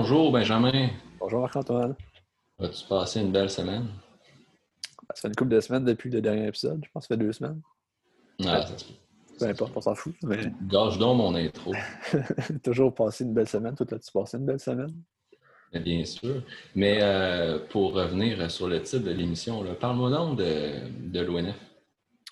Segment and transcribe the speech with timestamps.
[0.00, 0.88] Bonjour Benjamin.
[1.18, 1.94] Bonjour Marc-Antoine.
[2.58, 3.86] As-tu passé une belle semaine?
[5.12, 6.82] Ça fait une couple de semaines depuis le dernier épisode.
[6.82, 7.60] Je pense que ça fait deux semaines.
[8.46, 8.86] Ah, ça se
[9.38, 10.14] Peu importe, on s'en fout.
[10.22, 10.50] Mais...
[10.62, 11.74] Gâche donc mon intro.
[12.64, 13.74] Toujours passé une belle semaine.
[13.74, 15.02] Toi, as-tu passé une belle semaine?
[15.74, 16.44] Bien sûr.
[16.74, 21.56] Mais euh, pour revenir sur le titre de l'émission, parle-moi donc de, de l'ONF.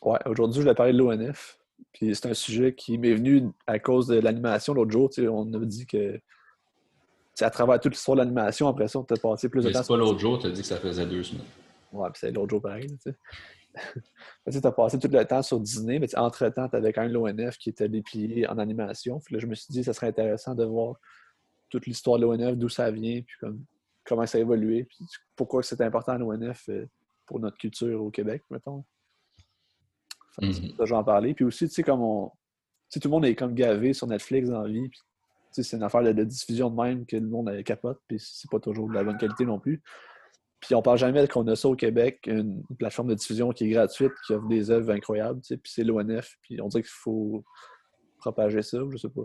[0.00, 1.58] Ouais, aujourd'hui, je vais parler de l'ONF.
[1.92, 5.10] Puis c'est un sujet qui m'est venu à cause de l'animation l'autre jour.
[5.18, 6.18] On a dit que
[7.44, 9.82] à travers toute l'histoire de l'animation, après ça, on t'a passé plus de Mais temps.
[9.82, 11.44] c'est pas l'autre jour, tu as dit que ça faisait deux semaines.
[11.92, 12.86] Ouais, puis c'est l'autre jour pareil.
[12.86, 13.16] Tu sais.
[14.60, 17.58] tu as passé tout le temps sur Disney, mais entre-temps, tu avais quand même l'ONF
[17.58, 19.20] qui était déplié en animation.
[19.20, 20.96] Puis là, je me suis dit, ça serait intéressant de voir
[21.68, 23.64] toute l'histoire de l'ONF, d'où ça vient, puis comme,
[24.04, 25.04] comment ça a évolué, puis
[25.36, 26.86] pourquoi c'est important l'ONF euh,
[27.26, 28.84] pour notre culture au Québec, mettons.
[30.40, 30.46] Ça
[30.78, 31.34] que j'en parlais.
[31.34, 32.28] Puis aussi, tu sais, comme on.
[32.28, 34.88] Tu sais, tout le monde est comme gavé sur Netflix dans la vie.
[34.88, 35.00] Puis,
[35.62, 38.50] c'est une affaire de, de diffusion de même que le monde euh, capote, puis c'est
[38.50, 39.82] pas toujours de la bonne qualité non plus.
[40.60, 43.70] Puis on parle jamais qu'on a ça au Québec, une, plateforme de diffusion qui est
[43.70, 46.36] gratuite, qui offre des œuvres incroyables, tu sais, puis c'est l'ONF.
[46.42, 47.44] Puis on dirait qu'il faut
[48.18, 49.22] propager ça, je sais pas.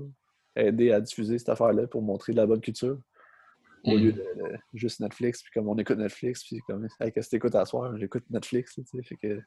[0.56, 3.00] Aider à diffuser cette affaire-là pour montrer de la bonne culture.
[3.86, 3.97] Au Mhm.
[3.97, 7.31] lieu de, de juste Netflix, puis comme on écoute Netflix, puis comme, hey, qu'est-ce que
[7.31, 7.97] t'écoutes à soir?
[7.97, 9.42] J'écoute Netflix, tu sais, fait que...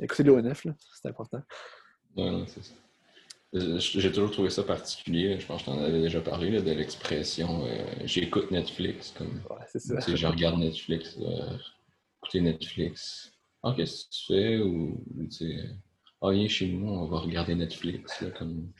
[0.00, 1.42] Écoutez l'ONF, c'est important.
[2.16, 2.74] Ouais, c'est ça.
[3.54, 5.38] Euh, J'ai toujours trouvé ça particulier.
[5.40, 9.14] Je pense que je t'en avais déjà parlé là, de l'expression euh, j'écoute Netflix.
[9.16, 9.96] Comme, Ouais, c'est ça.
[9.96, 11.16] tu sais, je regarde Netflix.
[11.20, 11.56] euh,
[12.22, 13.32] écouter Netflix.
[13.62, 14.58] Ah, qu'est-ce que tu fais?
[14.58, 15.64] Ou, tu sais,
[16.20, 18.20] ah, viens chez nous, on va regarder Netflix.
[18.20, 18.70] là, comme...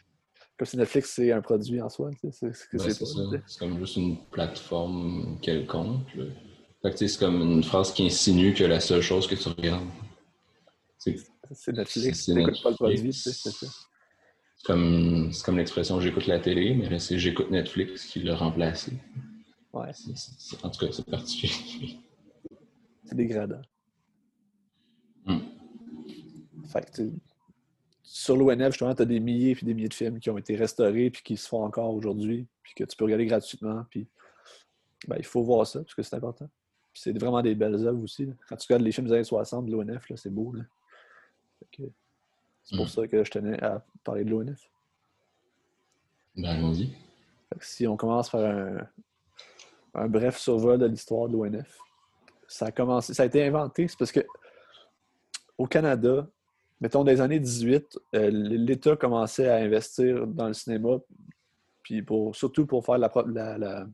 [0.58, 2.90] Comme si Netflix, c'est un produit en soi, tu sais, c'est Ouais,
[3.46, 6.12] c'est comme juste une plateforme quelconque.
[6.16, 6.24] là.
[6.82, 9.86] Fait que, c'est comme une phrase qui insinue que la seule chose que tu regardes.
[10.98, 13.66] C'est Netflix, C'est pas le produit, c'est ça.
[14.58, 18.34] C'est comme, c'est comme l'expression j'écoute la télé, mais là, c'est j'écoute Netflix qui l'a
[18.36, 18.92] remplacé.
[19.72, 19.90] Ouais,
[20.62, 22.00] en tout cas, c'est particulier.
[23.04, 23.62] c'est dégradant.
[25.26, 25.38] Hmm.
[26.66, 27.02] Fait que,
[28.02, 30.56] sur l'ONF, justement, tu as des milliers et des milliers de films qui ont été
[30.56, 33.84] restaurés puis qui se font encore aujourd'hui, puis que tu peux regarder gratuitement.
[33.90, 34.08] Puis,
[35.06, 36.48] ben, il faut voir ça, parce que c'est important.
[36.92, 38.26] Puis c'est vraiment des belles œuvres aussi.
[38.26, 38.32] là.
[38.48, 40.52] Quand tu regardes les films des années 60 de l'ONF, là, c'est beau.
[40.52, 40.64] là.
[41.60, 41.92] Fait que
[42.68, 42.88] C'est pour Hmm.
[42.88, 44.60] ça que je tenais à parler de l'ONF.
[46.36, 46.92] Ben, allons-y.
[47.62, 48.76] Si on commence par un,
[49.94, 51.78] un bref survol de l'histoire de l'ONF,
[52.46, 54.20] ça a commencé, ça a été inventé, c'est parce que
[55.56, 56.28] au Canada,
[56.80, 60.98] mettons dans les années 18, euh, l'État commençait à investir dans le cinéma,
[61.82, 63.86] puis pour, surtout pour faire la, pro- la- la-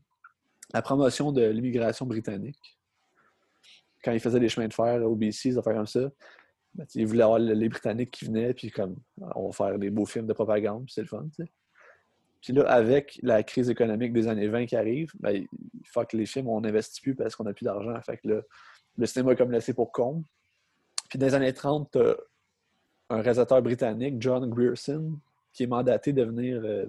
[0.73, 2.77] la promotion de l'immigration britannique.
[4.03, 6.11] Quand ils faisaient des chemins de fer au BC, des affaires comme ça,
[6.95, 8.97] ils voulaient avoir les Britanniques qui venaient, puis comme
[9.35, 11.27] on va faire des beaux films de propagande, c'est le fun.
[12.41, 16.17] Puis là, avec la crise économique des années 20 qui arrive, ben, il faut que
[16.17, 17.99] les films, on n'investit plus parce qu'on n'a plus d'argent.
[18.03, 18.45] Fait que
[18.97, 20.25] le cinéma est comme laissé pour compte.
[21.09, 22.15] Puis dans les années 30, t'as
[23.11, 25.19] un réalisateur britannique, John Grierson,
[25.53, 26.87] qui est mandaté de venir euh,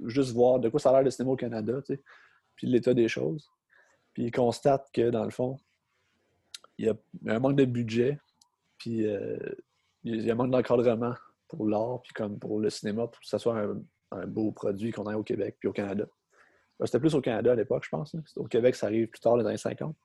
[0.00, 2.02] juste voir de quoi ça a l'air le cinéma au Canada, tu sais,
[2.56, 3.50] puis l'état des choses.
[4.12, 5.58] Puis il constate que, dans le fond,
[6.78, 6.94] il y a
[7.26, 8.18] un manque de budget,
[8.84, 9.38] puis euh,
[10.02, 11.14] il y a un manque d'encadrement
[11.48, 13.80] pour l'art, puis comme pour le cinéma, pour que ça soit un,
[14.10, 16.04] un beau produit qu'on ait au Québec puis au Canada.
[16.78, 18.14] Ben, C'était plus au Canada à l'époque, je pense.
[18.14, 18.22] hein.
[18.36, 19.96] Au Québec, ça arrive plus tard, dans les années 50.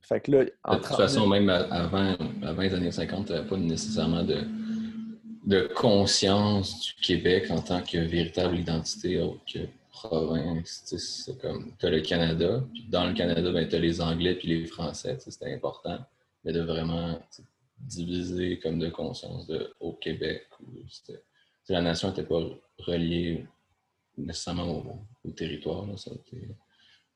[0.00, 3.32] Fait que là, en De toute 39 façon, même avant, avant les années 50, tu
[3.32, 4.38] n'avais pas nécessairement de,
[5.46, 9.60] de conscience du Québec en tant que véritable identité autre que
[9.92, 10.82] province.
[10.84, 14.34] C'est comme, tu as le Canada, puis dans le Canada, ben, tu as les Anglais
[14.34, 15.16] puis les Français.
[15.20, 15.98] C'était important.
[16.44, 17.20] Mais de vraiment
[17.78, 20.46] diviser comme de conscience de, au Québec.
[20.60, 20.66] où
[21.68, 22.40] la nation n'était pas
[22.78, 23.46] reliée
[24.16, 25.86] nécessairement au, au territoire.
[25.86, 26.48] Là, ça a été-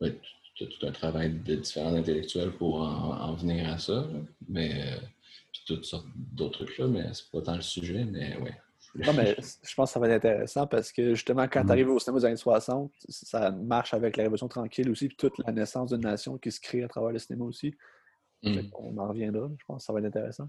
[0.00, 0.18] ouais,
[0.56, 3.92] tout un travail de différents intellectuels pour en, en venir à ça.
[4.12, 4.18] là.
[4.48, 4.96] Mais euh,
[5.52, 8.54] puis toutes sortes d'autres trucs là, mais c'est pas tant le sujet, mais ouais.
[8.94, 11.66] Non, mais je pense que ça va être intéressant parce que justement, quand Mm.
[11.66, 15.16] tu arrives au cinéma des années 60, ça marche avec la Révolution tranquille aussi, puis
[15.16, 17.74] toute la naissance d'une nation qui se crée à travers le cinéma aussi.
[18.42, 18.58] Mm.
[18.74, 20.48] On en reviendra, je pense que ça va être intéressant.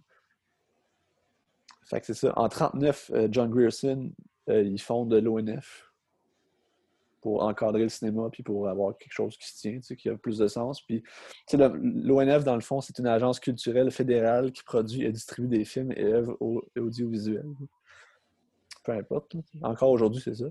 [1.86, 2.34] Fait que c'est ça.
[2.38, 4.12] En 39, euh, John Grierson,
[4.50, 5.92] euh, il fonde l'ONF
[7.22, 10.08] pour encadrer le cinéma puis pour avoir quelque chose qui se tient, tu sais, qui
[10.10, 10.82] a plus de sens.
[10.82, 11.10] Puis, tu
[11.48, 15.48] sais, le- l'ONF, dans le fond, c'est une agence culturelle fédérale qui produit et distribue
[15.48, 17.46] des films et œuvres au- audiovisuelles.
[18.86, 19.36] Peu importe.
[19.62, 20.46] Encore aujourd'hui, c'est ça.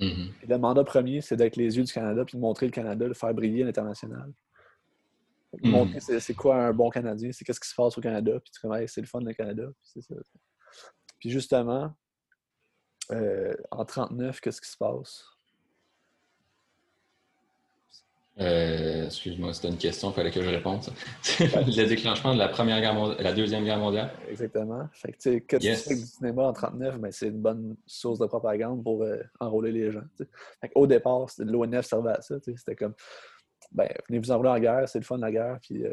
[0.00, 0.30] Mhm.
[0.38, 3.06] Puis le mandat premier, c'est d'être les yeux du Canada puis de montrer le Canada,
[3.06, 4.32] le faire briller à l'international.
[5.52, 5.70] Fait Mhm.
[5.70, 8.74] Montrer c'est, quoi un bon Canadien, c'est qu'est-ce qui se passe au Canada, puis tu
[8.74, 10.14] Hey, c'est le fun le Canada, puis c'est ça.
[11.18, 11.94] Puis justement,
[13.10, 15.24] euh, en 39, qu'est-ce qui se passe?
[18.40, 20.80] Euh, excuse-moi, c'était une question, il fallait que je réponde.
[21.38, 24.10] le déclenchement de la première guerre mondiale, la deuxième guerre mondiale.
[24.26, 24.88] Exactement.
[24.94, 27.76] Fait que, tu sais, que tu fais du cinéma en 39, ben, c'est une bonne
[27.86, 30.04] source de propagande pour euh, enrôler les gens.
[30.74, 32.36] Au départ, l'ONF servait à ça.
[32.40, 32.94] C'était comme,
[33.70, 35.58] ben, venez vous enrôler en guerre, c'est le fun de la guerre.
[35.62, 35.92] Puis, euh,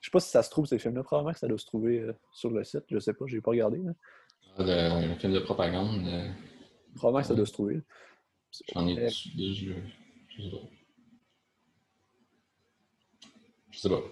[0.00, 1.02] je sais pas si ça se trouve, ces films-là.
[1.02, 2.84] Probablement que ça doit se trouver sur le site.
[2.90, 3.82] Je sais pas, j'ai pas regardé.
[4.56, 6.06] Ah, le, film de propagande.
[6.94, 7.82] Probablement que ça doit se trouver.
[8.72, 9.72] J'en ai je,
[10.28, 10.56] je sais pas.
[13.70, 14.02] Je sais pas.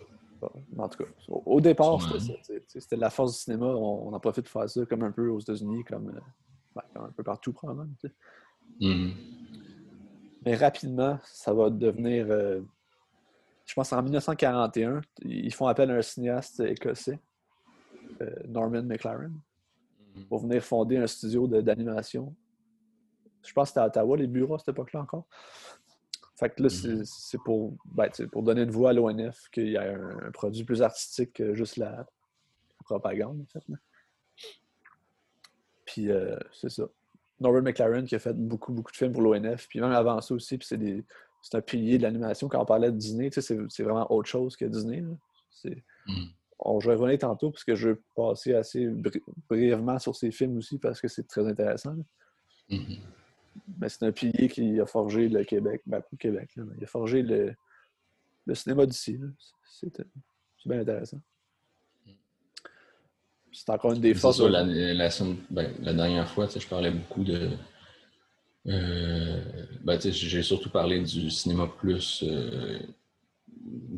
[0.78, 1.99] En tout cas, au départ,
[2.66, 3.66] c'était la force du cinéma.
[3.66, 6.20] On, en profite pour faire ça, comme un peu aux États-Unis, comme, euh,
[6.75, 7.90] ben, un peu partout, probablement.
[8.81, 9.12] Mm-hmm.
[10.44, 12.26] Mais rapidement, ça va devenir.
[12.31, 12.60] Euh,
[13.66, 17.18] je pense en 1941, ils font appel à un cinéaste écossais,
[18.22, 20.26] euh, Norman McLaren, mm-hmm.
[20.28, 22.34] pour venir fonder un studio d'animation.
[23.44, 25.26] Je pense que c'était à Ottawa, les bureaux à cette époque-là encore.
[26.38, 27.42] Fait que là, c'est mm-hmm.
[27.44, 31.32] pour, ben, pour donner une voix à l'ONF qu'il y a un, produit plus artistique
[31.34, 32.06] que juste la,
[32.84, 33.64] propagande, en fait.
[35.84, 36.84] Puis euh, c'est ça.
[37.40, 40.34] Norbert McLaren qui a fait beaucoup, beaucoup de films pour l'ONF, puis même avant ça
[40.34, 40.78] aussi, puis c'est
[41.48, 42.48] c'est un pilier de l'animation.
[42.48, 45.04] Quand on parlait de Disney, c'est vraiment autre chose que Disney.
[45.64, 46.28] Mm-hmm.
[46.58, 48.88] On, je vais revenir tantôt parce que je vais passer assez
[49.48, 51.94] brièvement sur ces films aussi parce que c'est très intéressant.
[52.69, 52.98] Mm-hmm.
[53.78, 55.82] Mais c'est un pilier qui a forgé le Québec.
[55.87, 57.54] Ben, pas le Québec, là, il a forgé le,
[58.44, 59.16] le cinéma d'ici.
[59.70, 60.04] C'est
[60.64, 61.20] bien intéressant.
[63.52, 64.40] C'est encore une des forces.
[64.40, 67.50] la, ben, la, dernière fois, je parlais beaucoup de.
[68.68, 69.40] Euh,
[69.82, 72.80] ben, j'ai surtout parlé du cinéma plus euh,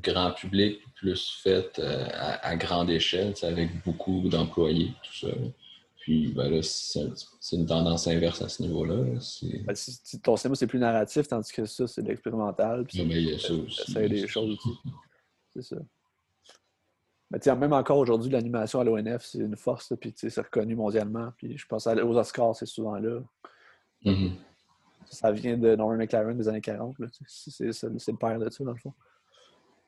[0.03, 5.35] grand public, plus fait euh, à, à, grande échelle, avec beaucoup d'employés, tout ça.
[5.97, 8.97] Puis ben là, c'est une tendance inverse à ce niveau-là.
[9.67, 9.75] Ben,
[10.23, 12.85] ton cinéma, c'est plus narratif, tandis que ça, c'est de l'expérimental.
[12.85, 13.93] Puis mais il y a ça aussi.
[13.93, 14.79] Ça des choses aussi.
[15.55, 15.76] C'est ça.
[17.31, 21.31] Mais tiens, même encore aujourd'hui, l'animation à l'ONF, c'est une force, puis c'est reconnu mondialement.
[21.37, 23.20] Puis je pense aux Oscars, c'est souvent là.
[24.05, 24.32] Mm-hmm.
[25.10, 26.96] Ça vient de Norman McLaren des années 40.
[27.26, 28.93] C'est le père de ça, dans le fond.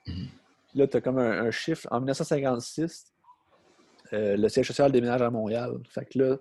[0.07, 0.29] Mm-hmm.
[0.75, 1.87] Là, tu as comme un, chiffre.
[1.91, 3.13] En 1956,
[4.13, 5.79] euh, le siège social déménage à Montréal.
[5.89, 6.37] Fait que là,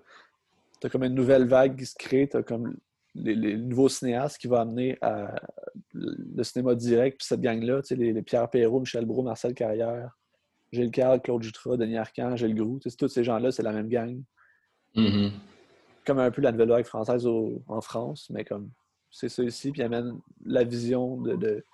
[0.80, 2.76] tu as comme une nouvelle vague qui se crée, tu as comme
[3.14, 5.34] les, nouveaux cinéastes qui vont amener à
[5.92, 10.16] le cinéma direct, puis cette gang-là, tu sais, les, Pierre Perrault, Michel Brault, Marcel Carrière,
[10.72, 13.72] Gilles Carl, Claude Jutras, Denis Arcand, Gilles Groux, tu sais, tous ces gens-là, c'est la
[13.72, 14.22] même gang.
[14.94, 15.32] Mm-hmm.
[16.06, 18.70] Comme un peu la nouvelle vague française en France, mais comme
[19.10, 21.64] c'est ça ici, puis amène la vision de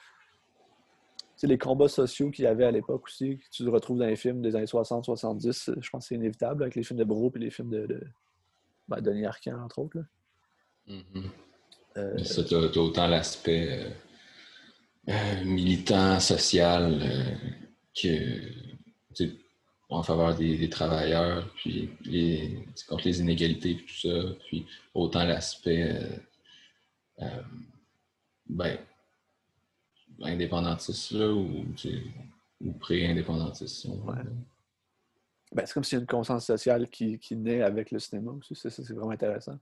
[1.36, 4.16] c'est les combats sociaux qu'il y avait à l'époque aussi, que tu retrouves dans les
[4.16, 7.38] films des années 60-70, je pense que c'est inévitable avec les films de Bro et
[7.38, 8.00] les films de, de
[8.88, 9.98] ben, Denis Arcand, entre autres.
[10.88, 11.24] Mm-hmm.
[11.98, 13.90] Euh, ça, tu as, autant l'aspect euh,
[15.10, 17.02] euh, militant, social,
[17.94, 18.08] que
[19.88, 26.20] en faveur des, travailleurs, puis les, contre les inégalités, et tout ça, puis autant l'aspect
[28.48, 28.78] ben,
[30.22, 31.64] indépendantiste là, ou,
[32.60, 33.86] ou pré-indépendantiste.
[35.52, 38.32] Ben, c'est comme s'il y a une conscience sociale qui, qui naît avec le cinéma
[38.32, 38.54] aussi.
[38.56, 39.58] C'est vraiment intéressant.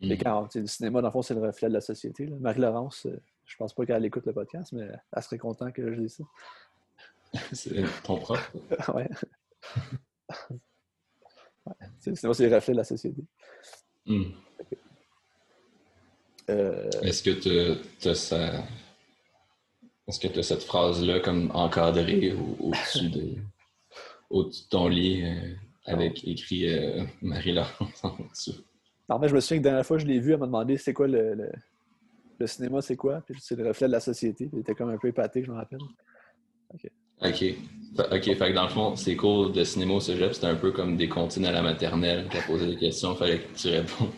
[0.00, 0.12] Mm.
[0.16, 2.26] quand le cinéma, dans le fond, c'est le reflet de la société.
[2.26, 6.00] Marie-Laurence, euh, je pense pas qu'elle écoute le podcast, mais elle serait contente que je
[6.00, 6.24] dise ça.
[7.52, 8.50] c'est ton propre.
[8.94, 9.08] ouais.
[12.06, 13.22] Le cinéma, c'est le reflet de la société.
[14.06, 14.24] Mm.
[16.50, 18.64] Euh, Est-ce que tu as ça
[20.10, 23.36] est-ce que tu as cette phrase-là comme encadrée au-dessus de,
[24.28, 28.64] au ton lit euh, avec écrit euh, Marie-Laurence en dessous?
[29.08, 30.46] Non, mais je me souviens que la dernière fois que je l'ai vu, elle m'a
[30.46, 31.52] demandé c'est quoi le,
[32.40, 33.20] le, cinéma, c'est quoi?
[33.20, 34.50] Puis c'est le reflet de la société.
[34.52, 35.78] Il était comme un peu épaté, je me rappelle.
[37.22, 37.44] OK.
[37.98, 38.24] OK.
[38.24, 40.96] Fait que dans le fond, ces cours de cinéma au cégep, c'était un peu comme
[40.96, 42.26] des comptines à la maternelle.
[42.30, 44.10] Tu as posé des questions, il fallait que tu répondes.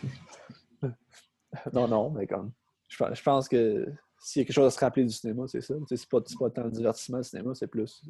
[1.72, 2.52] non, non, mais comme.
[2.88, 3.86] je pense que
[4.22, 5.74] s'il y a quelque chose à se rappeler du cinéma, c'est ça.
[5.88, 8.04] C'est pas, pas tant le divertissement, le cinéma, c'est plus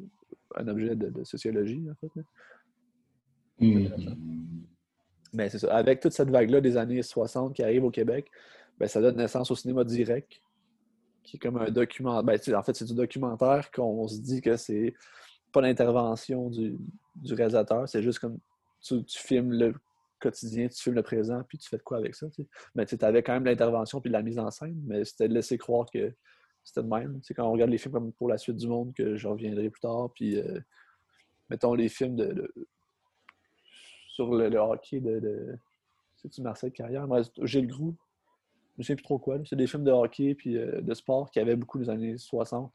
[0.55, 2.21] un objet de, sociologie, en fait.
[3.59, 3.87] Mm.
[5.33, 5.75] Mais c'est ça.
[5.75, 8.29] Avec toute cette vague-là des années 60 qui arrive au Québec,
[8.77, 10.39] ben, ça donne naissance au cinéma direct,
[11.23, 12.21] qui est comme un document.
[12.23, 14.93] Ben, en fait, c'est du documentaire qu'on se dit que c'est
[15.51, 16.77] pas l'intervention du,
[17.29, 18.39] réalisateur, c'est juste comme
[18.81, 19.73] tu, filmes le
[20.19, 22.27] quotidien, tu filmes le présent, puis tu fais de quoi avec ça.
[22.75, 25.57] Mais tu avais quand même l'intervention puis la mise en scène, mais c'était de laisser
[25.57, 26.13] croire que
[26.63, 27.19] c'était de même.
[27.23, 29.69] C'est quand on regarde les films comme Pour la suite du monde, que je reviendrai
[29.69, 30.59] plus tard, puis euh,
[31.49, 32.51] mettons les films de,
[34.13, 35.57] sur le, hockey de.
[36.17, 37.07] C'est-tu Marcel Carrière?
[37.07, 37.95] Moi, Gilles Groux.
[38.77, 39.37] Je ne sais plus trop quoi.
[39.45, 42.73] C'est des films de hockey puis euh, de sport qui avaient beaucoup les années 60.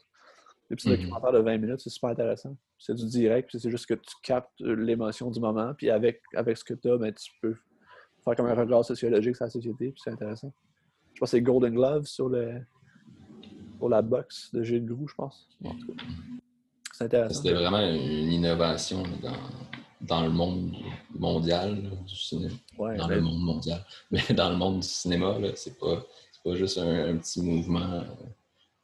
[0.71, 0.97] des petits Mhm.
[0.97, 2.55] documentaires de 20 minutes, c'est super intéressant.
[2.79, 6.59] C'est du direct, puis c'est juste que tu captes l'émotion du moment, puis avec, avec
[6.59, 7.57] ce que tu as, ben, tu peux
[8.23, 10.53] faire comme un regard sociologique sur la société, puis c'est intéressant.
[11.15, 12.61] Je pense que c'est Golden Glove sur, le,
[13.79, 15.49] sur la boxe de Gilles Groux, je pense.
[16.93, 17.43] C'est intéressant.
[17.43, 19.33] C'était vraiment une innovation dans,
[20.01, 20.75] dans le monde
[21.11, 22.55] mondial là, du cinéma.
[22.79, 23.85] Ouais, Dans ben, le monde mondial.
[24.11, 26.05] Mais dans le monde du cinéma, c'est pas,
[26.45, 28.05] pas juste un, un petit mouvement euh,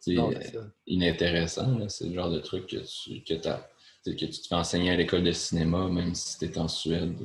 [0.09, 0.31] non,
[0.87, 1.89] inintéressant.
[1.89, 5.23] C'est le genre de truc que tu, que que tu te fais enseigner à l'école
[5.25, 7.17] de cinéma, même si tu es en Suède.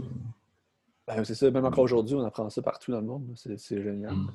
[1.05, 3.33] Ben, c'est ça, même encore aujourd'hui, on apprend ça partout dans le monde.
[3.35, 4.13] C'est génial.
[4.13, 4.31] Mm.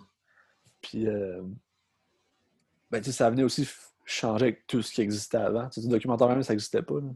[0.80, 1.42] Puis, euh,
[2.90, 3.66] ben, ça venait aussi
[4.04, 5.68] changer avec tout ce qui existait avant.
[5.68, 6.96] Tu sais, le documentaire même, ça n'existait pas.
[6.96, 7.08] là.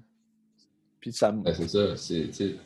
[1.01, 1.33] Puis, ça.
[1.33, 1.97] Ben, c'est ça.
[1.97, 2.57] C'est,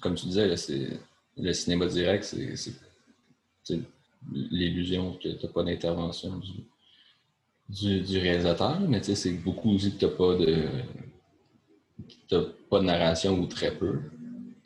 [0.00, 1.00] comme tu disais, c'est,
[1.36, 2.72] le cinéma direct, c'est,
[4.32, 6.64] l'illusion que tu n'as pas d'intervention du,
[7.68, 10.64] du, du réalisateur, mais c'est beaucoup aussi que tu n'as pas de.
[12.28, 14.00] t'as pas de narration ou très peu.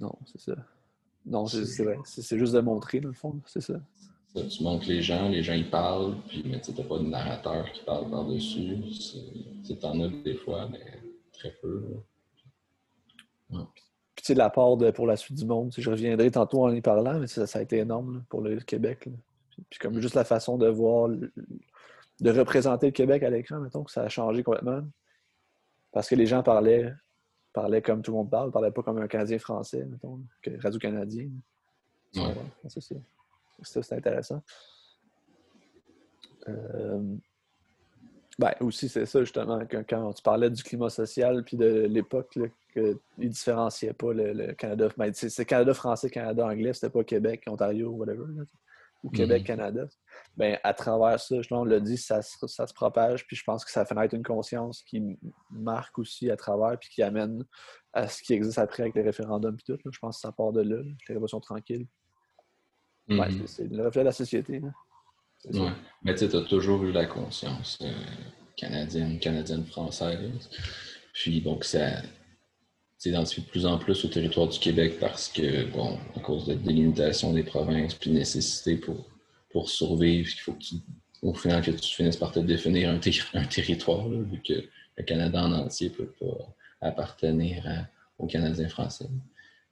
[0.01, 0.57] Non, c'est ça.
[1.25, 1.99] Non, c'est vrai.
[2.05, 3.41] C'est juste de montrer, dans le fond.
[3.47, 3.81] C'est ça.
[4.35, 7.05] Ça, tu montres les gens, les gens ils parlent, puis mais tu n'as pas de
[7.05, 8.79] narrateur qui parle par-dessus.
[9.63, 10.81] C'est, tu en as des fois, mais
[11.33, 11.81] très peu.
[11.81, 11.99] là.
[14.15, 16.65] Puis, tu sais, de la part de, pour la suite du monde, je reviendrai tantôt
[16.65, 19.07] en y parlant, mais ça, ça a été énorme là, pour le Québec.
[19.07, 19.13] là.
[19.51, 23.85] Puis, puis comme juste la façon de voir, de représenter le Québec à l'écran, mettons,
[23.85, 24.83] que ça a changé complètement.
[25.93, 26.93] Parce que les gens parlaient,
[27.53, 31.29] parlaient comme tout le monde parle, parlaient pas comme un Canadien français, mettons, que Radio-Canadien.
[32.17, 32.23] Ouais.
[32.23, 32.35] Ouais,
[32.69, 32.95] c'est ça.
[33.63, 34.43] Ça, c'est intéressant.
[36.49, 37.17] Euh,
[38.39, 42.39] Ben, aussi, c'est ça, justement, quand, quand tu parlais du climat social puis de l'époque,
[42.73, 44.89] qu'ils ne différenciaient pas le, le Canada.
[44.97, 48.43] Ben, c'est Canada français, Canada anglais, c'était pas Québec, Ontario, whatever, là,
[49.05, 49.87] ou Québec, Canada.
[50.37, 53.43] Ben, à travers ça, justement, on l'a dit, ça, se- ça se propage, puis je
[53.45, 55.03] pense que ça fait naître une conscience qui
[55.51, 57.45] marque aussi à travers, puis qui amène
[57.93, 59.73] à ce qui existe après avec les référendums puis tout.
[59.85, 59.91] là.
[59.93, 61.87] Je pense que ça part de là, là, les révolutions tranquilles.
[63.09, 63.47] Mhm.
[63.47, 64.61] c'est- c'est le reflet de la société.
[64.61, 64.69] là.
[65.53, 65.73] Ouais.
[66.05, 67.93] Mais tu sais, as toujours eu la conscience euh,
[68.57, 70.49] canadienne, canadienne, française.
[71.13, 72.01] Puis donc, ça
[73.03, 76.55] s'identifie de plus en plus au territoire du Québec parce que, bon, à cause de
[76.55, 79.05] délimitation des provinces, puis nécessité pour,
[79.51, 80.75] pour survivre, il faut que tu,
[81.21, 83.01] au final, que tu finisses par te définir un,
[83.35, 84.53] un territoire, vu que
[84.97, 87.65] le Canada en entier ne peut pas appartenir
[88.21, 89.09] aux Canadiens français.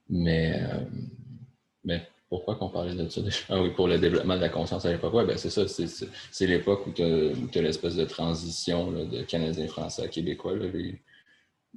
[0.08, 0.80] Mais, euh,
[1.84, 3.38] mais pourquoi qu'on parlait de ça déjà?
[3.48, 5.14] Ah oui, pour le développement de la conscience à l'époque.
[5.14, 10.08] Oui, ben c'est ça, c'est- l'époque où tu as, l'espèce de transition de Canadiens-Français à
[10.08, 10.54] Québécois,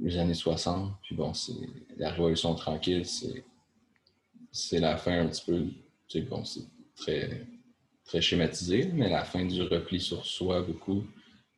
[0.01, 0.93] les années 60.
[1.03, 1.53] Puis bon, c'est
[1.97, 3.43] la Révolution tranquille, c'est
[4.51, 5.65] c'est la fin un petit peu,
[6.07, 6.61] sais, bon, c'est
[6.95, 7.47] très,
[8.05, 11.03] très schématisé, mais la fin du repli sur soi beaucoup.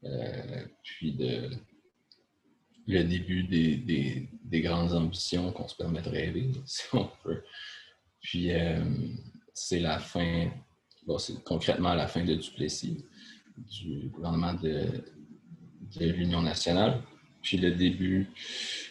[0.05, 1.49] Euh, puis de
[2.87, 7.41] le début des, des- des grandes ambitions qu'on se permet de rêver, si on peut.
[8.21, 8.83] Puis euh,
[9.53, 10.51] c'est la fin,
[11.07, 13.03] bon, c'est concrètement la fin de Duplessis,
[13.57, 14.85] du gouvernement de,
[15.99, 17.01] de l'Union nationale.
[17.45, 18.27] Puis le début,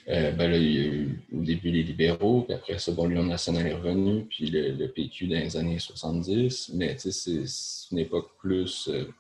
[0.09, 3.07] euh, ben là, il y a eu au début les libéraux, puis après ça, bon,
[3.07, 6.71] l'Union nationale est revenue, puis le, PQ dans les années 70.
[6.75, 9.11] Mais c'est- une époque plus, euh,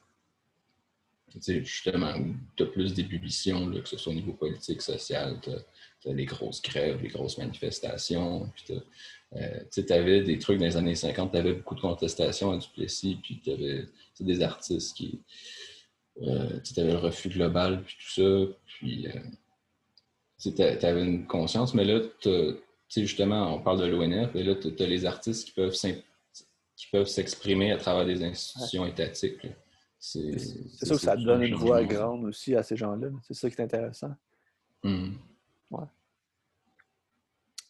[1.62, 2.14] justement,
[2.56, 6.62] tu as plus d'ébullition, que ce soit au niveau politique, social, tu as, les grosses
[6.62, 8.76] grèves, les grosses manifestations, puis
[9.36, 12.58] euh, tu avais des trucs dans les années 50, tu avais beaucoup de contestations à
[12.58, 13.86] Duplessis, puis tu avais
[14.20, 15.18] des artistes qui.
[16.23, 18.52] Euh, tu avais le refus global, puis tout ça.
[18.66, 19.06] Puis
[20.38, 22.30] tu avais une conscience, mais là, tu
[22.88, 26.00] justement, on parle de l'ONF, et là, tu as les artistes qui peuvent s'im-
[26.76, 29.40] qui peuvent s'exprimer à travers des institutions étatiques.
[29.99, 33.09] C'est sûr que ça donne une voix grande aussi à ces gens-là.
[33.23, 34.14] C'est ça qui est intéressant.
[34.85, 35.16] Mhm.
[35.71, 35.85] Ouais.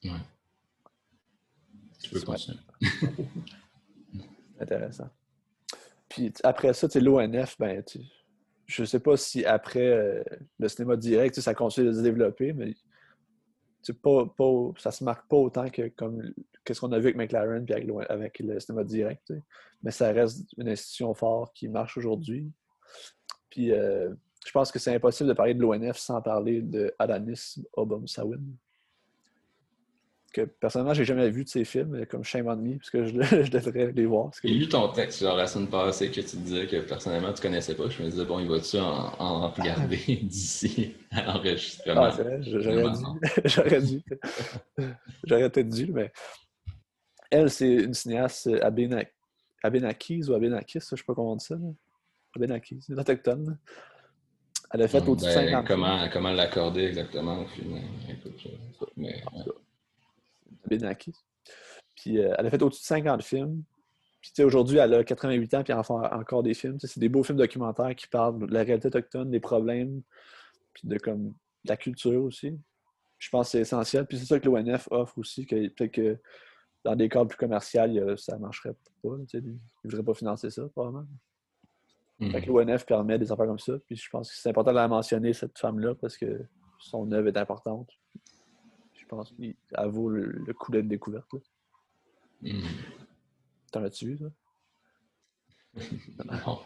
[0.05, 0.11] Ouais.
[2.03, 2.59] Tu peux continuer.
[4.61, 5.09] intéressant.
[6.09, 8.01] Puis après ça, tu sais, l'ONF, ben, tu-
[8.67, 10.23] je sais pas si après euh,
[10.59, 12.75] le cinéma direct, ça continue de se développer, mais
[13.93, 16.33] pas, pas, ça se marque pas autant que comme
[16.65, 19.33] qu'est-ce qu'on a vu avec McLaren puis avec, le cinéma direct.
[19.83, 22.51] Mais ça reste une institution forte qui marche aujourd'hui.
[23.51, 24.15] Puis euh,
[24.47, 28.43] je pense que c'est impossible de parler de l'ONF sans parler de Adanis Obam Sawin.
[30.35, 33.05] Que personnellement, j'ai jamais vu de ces films, mais comme Shame on Me, parce que
[33.05, 33.13] je,
[33.45, 34.33] je devrais les voir.
[34.33, 37.41] que- J'ai lu ton texte genre, la semaine passée que tu disais que personnellement tu
[37.41, 37.89] connaissais pas.
[37.89, 42.03] Je me disais, bon, il va-tu en, en regarder d'ici à l'enregistrement?
[42.03, 43.05] Ah, c'est vrai, je- j'aurais dû.
[43.45, 44.03] j'aurais dû.
[45.25, 46.11] j'aurais peut-être dû, mais
[47.31, 49.07] elle, c'est une cinéaste Abena-
[49.63, 51.55] Abenakis ou Abenakis, je sais pas comment on dit ça.
[51.55, 51.69] là.
[52.35, 53.57] Abenakis, c'est autochtone.
[54.73, 57.79] Elle a fait Hum, au-dessus de ben, 50 comment, comment l'accorder exactement au film?
[58.11, 59.45] Écoute, je- mais, ouais.
[60.69, 61.13] Benaki.
[61.97, 63.63] Puis euh, elle a fait au-dessus de 50 films.
[64.21, 66.79] Puis aujourd'hui, elle a 88 ans, puis elle en fait encore des films.
[66.81, 70.03] C'est des beaux films documentaires qui parlent de la réalité autochtone, des problèmes,
[70.73, 71.35] puis de comme
[71.65, 72.59] de la culture aussi.
[73.19, 74.07] Je pense que c'est essentiel.
[74.07, 76.19] Puis c'est ça que l'ONF offre aussi, que peut-être que
[76.85, 79.17] dans des cadres plus commerciaux, ça ne marcherait pas.
[79.33, 79.53] Ils ne
[79.85, 81.07] voudraient pas financer ça, probablement.
[82.21, 83.75] Que l'ONF permet des affaires comme ça.
[83.87, 86.47] Puis je pense que c'est important de la mentionner, cette femme-là, parce que
[86.79, 87.91] son œuvre est importante.
[89.05, 91.31] Je pense qu'elle vaut le, le coup d'être découverte.
[91.33, 91.41] là.
[92.51, 92.63] Hum.
[93.71, 94.31] T'en as-tu vu, ça?
[96.25, 96.61] Non.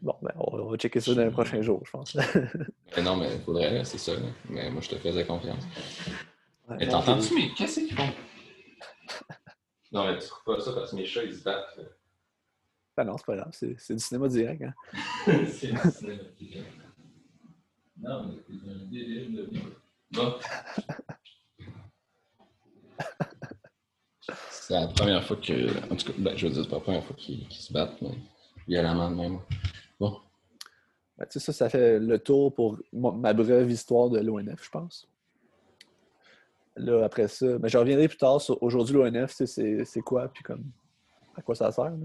[0.00, 2.16] Bon, ben, on, va checker ça dans les prochains jours, je pense.
[2.96, 4.12] Mais non, mais faudrait, c'est ça.
[4.48, 5.62] Mais moi, je te faisais confiance.
[6.68, 8.08] Ouais, Mais t'entends-tu, mais qu'est-ce qu'ils font?
[9.92, 11.78] Non, mais tu trouves pas ça parce que mes chats, ils se battent.
[12.96, 14.62] Ben non, c'est pas grave, c'est du cinéma direct.
[14.62, 14.74] Hein.
[15.26, 16.22] c'est le cinéma.
[17.98, 19.50] Non, mais c'est un délire de
[24.50, 25.92] C'est la première fois que.
[25.92, 28.00] En tout cas, ben, je veux dire, c'est pas la première fois qu'ils se battent,
[28.00, 28.14] mais
[28.68, 29.38] violemment de même.
[29.98, 30.20] Bon.
[31.18, 34.70] Ben, tu sais, ça, ça fait le tour pour ma brève histoire de l'ONF, je
[34.70, 35.08] pense.
[36.76, 40.64] Là, après ça, ben, je reviendrai plus tard sur aujourd'hui l'ONF, c'est quoi, puis comme
[41.36, 41.96] à quoi ça sert, là?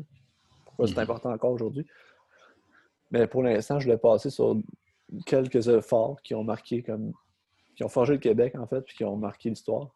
[0.66, 1.00] pourquoi c'est Mhm.
[1.00, 1.86] important encore aujourd'hui?
[3.12, 4.58] Mais pour l'instant, je voulais passer sur
[5.26, 7.14] quelques efforts qui ont marqué comme
[7.78, 9.92] qui ont forgé le Québec, en fait, puis qui ont marqué l'histoire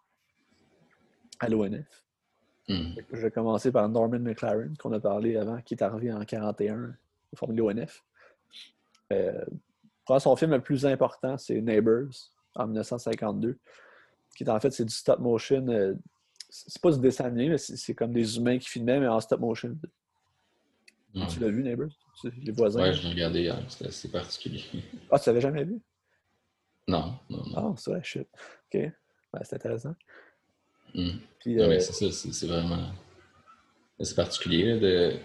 [1.40, 2.06] à l'ONF.
[2.70, 2.96] Hum.
[3.12, 6.96] Je vais commencer par Norman McLaren, qu'on a parlé avant, qui est arrivé en 41
[7.34, 8.06] au forme de l'ONF.
[9.12, 9.44] Euh,
[10.20, 12.12] son film le plus important, c'est Neighbors,
[12.56, 13.58] en 1952,
[14.36, 15.68] qui est en fait, c'est du stop motion.
[15.68, 15.96] euh,
[16.50, 19.40] c'est pas du dessin animé, mais c'est comme des humains qui filmaient, mais en stop
[19.40, 19.76] motion.
[21.16, 21.26] Hum.
[21.28, 21.90] Tu l'as vu, Neighbors?
[22.44, 22.84] Les voisins?
[22.84, 23.58] Ouais, je l'ai regardé hier.
[23.70, 24.64] C'était assez particulier.
[25.10, 25.82] Ah, tu l'avais jamais vu?
[26.88, 27.54] Non, non, non.
[27.56, 28.28] Ah, c'est vrai, shit.
[28.74, 28.80] OK.
[29.34, 29.96] Ben, c'est intéressant.
[30.96, 31.20] Hum.
[31.40, 32.92] Puis, Non, euh, mais c'est ça, c'est c'est vraiment.
[34.00, 35.16] C'est particulier là, de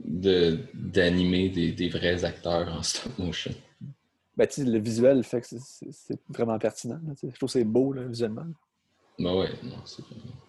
[0.00, 3.52] de- d'animer des, des vrais acteurs en stop motion.
[4.36, 7.00] ben, le visuel fait que c'est- c'est c'est vraiment pertinent.
[7.06, 8.46] là, je trouve que c'est beau, là, visuellement.
[9.18, 10.02] Ben ouais, non, c'est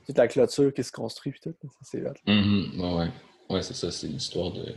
[0.06, 1.50] Toute la clôture qui se construit, puis tout.
[1.64, 2.14] là, ça, C'est hot.
[2.26, 3.10] Mhm, ouais, ouais.
[3.50, 4.74] Ouais, c'est ça, c'est l'histoire de.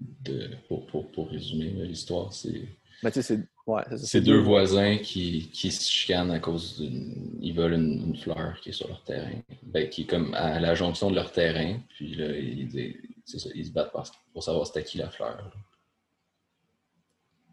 [0.00, 2.68] de pour, pour, pour résumer, l'histoire, c'est.
[3.04, 3.48] Mais tu sais, c'est.
[3.66, 7.38] Ouais, deux voisins qui, qui se chicanent à cause d'une.
[7.40, 9.40] Ils veulent une, une fleur qui est sur leur terrain.
[9.62, 11.78] Ben, qui est comme à la jonction de leur terrain.
[11.90, 13.92] Puis là, ils, ça, se battent
[14.32, 15.54] pour, savoir c'était qui la fleur.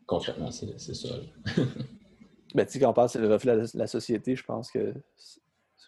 [0.06, 1.10] Concrètement, c'est ça.
[2.54, 4.70] Ben, tu sais, quand on parle, c'est le reflet de la, la société, je pense
[4.70, 5.40] que c'est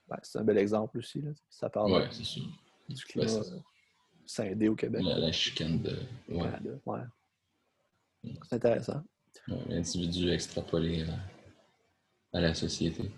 [0.08, 1.22] ben, c'est un bel exemple aussi.
[1.22, 1.32] Là.
[1.50, 2.08] Ça parle Ouais,
[2.90, 3.60] du climat Ben, euh,
[4.26, 5.02] scindé au Québec.
[5.04, 5.98] La, la chicane de.
[6.30, 6.50] Ouais,
[6.86, 7.00] ouais.
[8.44, 9.04] C'est intéressant.
[9.68, 13.12] L'individu extrapolé à, à la société.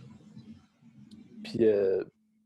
[1.44, 2.04] Puis, euh,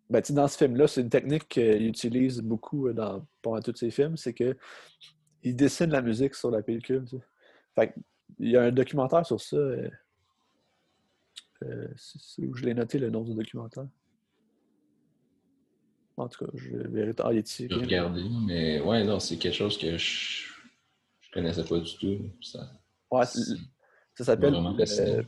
[0.09, 3.91] ben, dans ce film-là, c'est une technique qu'il utilise beaucoup euh, dans pendant tous ses
[3.91, 4.57] films, c'est que
[5.43, 7.05] il dessine la musique sur la pellicule.
[7.05, 7.23] tu sais.
[7.75, 7.93] Fait
[8.39, 9.55] il y a un documentaire sur ça.
[9.57, 9.89] euh,
[11.63, 13.87] euh, c'est où je l'ai noté le nom du documentaire.
[16.17, 17.13] En tout cas, je verrai.
[17.19, 20.47] Ah, il est regardé, mais ouais, non, c'est quelque chose que je,
[21.21, 22.29] je connaissais pas du tout.
[22.41, 22.78] Ça,
[23.11, 23.55] Ouais, c'est-
[24.15, 25.23] ça s'appelle euh.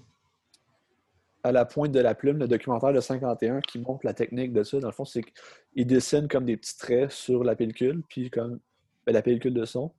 [1.44, 4.62] À la pointe de la plume, le documentaire de 51 qui montre la technique de
[4.64, 4.80] ça.
[4.80, 8.60] Dans le fond, c'est qu'il dessine comme des petits traits sur la pellicule, puis comme
[9.08, 9.92] ben, la pellicule de son.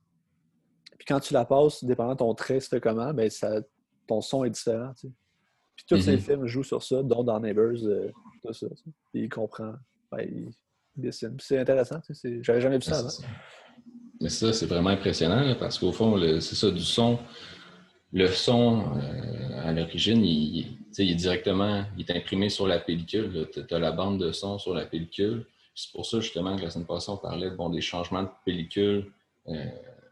[0.97, 3.61] Puis quand tu la passes, dépendant de ton trait, c'était comment, ben, ça,
[4.07, 4.93] ton son est différent.
[4.93, 5.13] tu sais.
[5.75, 6.19] Puis tous ces Mhm.
[6.19, 8.09] films jouent sur ça, dont dans Neighbors, euh,
[8.41, 8.69] tout ça.
[8.69, 8.83] tu sais.
[9.11, 9.73] Puis il comprend,
[10.11, 10.49] ben, il
[10.95, 11.35] dessine.
[11.41, 11.99] C'est intéressant.
[11.99, 13.09] tu sais, c'est- J'avais jamais vu ça Ouais, avant.
[13.09, 13.25] c'est.
[14.21, 17.19] Mais ça, c'est vraiment impressionnant là, parce qu'au fond, c'est ça, du son.
[18.13, 23.49] Le son, euh, à l'origine, il, est directement il est imprimé sur la pellicule.
[23.51, 25.47] Tu as la bande de son sur la pellicule.
[25.73, 29.11] C'est pour ça, justement, que la semaine passée, on parlait bon, des changements de pellicule
[29.47, 29.65] euh,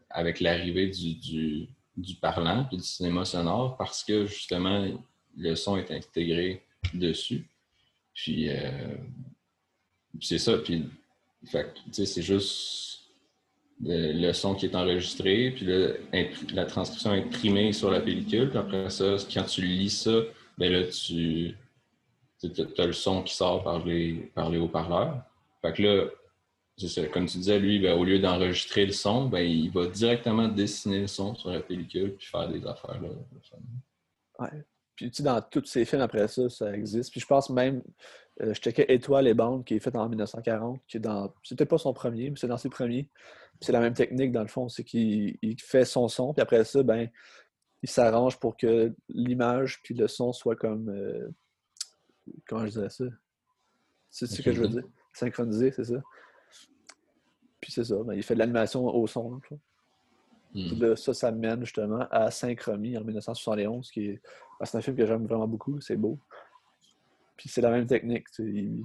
[0.10, 4.88] avec l'arrivée du, du, parlant et du cinéma sonore parce que, justement,
[5.38, 6.64] le son est intégré
[6.96, 7.48] dessus.
[8.16, 8.96] Puis, euh,
[10.20, 10.58] c'est ça.
[10.58, 10.90] Puis,
[11.92, 13.01] c'est juste
[13.84, 15.66] le, son qui est enregistré, puis
[16.54, 20.12] la transcription imprimée sur la pellicule, puis après ça, quand tu lis ça,
[20.58, 21.56] ben là, tu
[22.78, 25.24] as le son qui sort par les, par les haut-parleurs.
[25.62, 26.06] Fait que là,
[27.12, 31.02] comme tu disais, lui, ben, au lieu d'enregistrer le son, ben, il va directement dessiner
[31.02, 33.00] le son sur la pellicule, puis faire des affaires.
[33.02, 33.10] Là,
[34.40, 34.64] Ouais.
[34.96, 37.12] Puis, tu sais, dans tous ces films après ça, ça existe.
[37.12, 37.84] Puis, je pense même,
[38.42, 41.30] euh, je checkais Étoile et Bandes, qui est fait en 1940, qui est dans.
[41.48, 43.10] Peut-être pas son premier, mais c'est dans ses premiers.
[43.62, 46.64] C'est la même technique, dans le fond, c'est qu'il il fait son son, puis après
[46.64, 47.10] ça, ben,
[47.84, 50.90] il s'arrange pour que l'image puis le son soient comme.
[50.90, 51.30] euh,
[52.48, 53.06] comment je dirais ça?
[54.10, 54.84] C'est ce que je veux dire.
[55.14, 56.02] Synchronisé, c'est ça.
[57.60, 57.96] Puis c'est ça.
[58.04, 59.40] ben, il fait de l'animation au son.
[59.40, 59.56] Puis
[60.54, 60.82] Hmm.
[60.82, 64.22] là, ça, ça mène justement à Synchromie en 1971, qui est.
[64.60, 66.20] ben, c'est un film que j'aime vraiment beaucoup, c'est beau.
[67.42, 68.28] Puis c'est la même technique.
[68.38, 68.84] Il,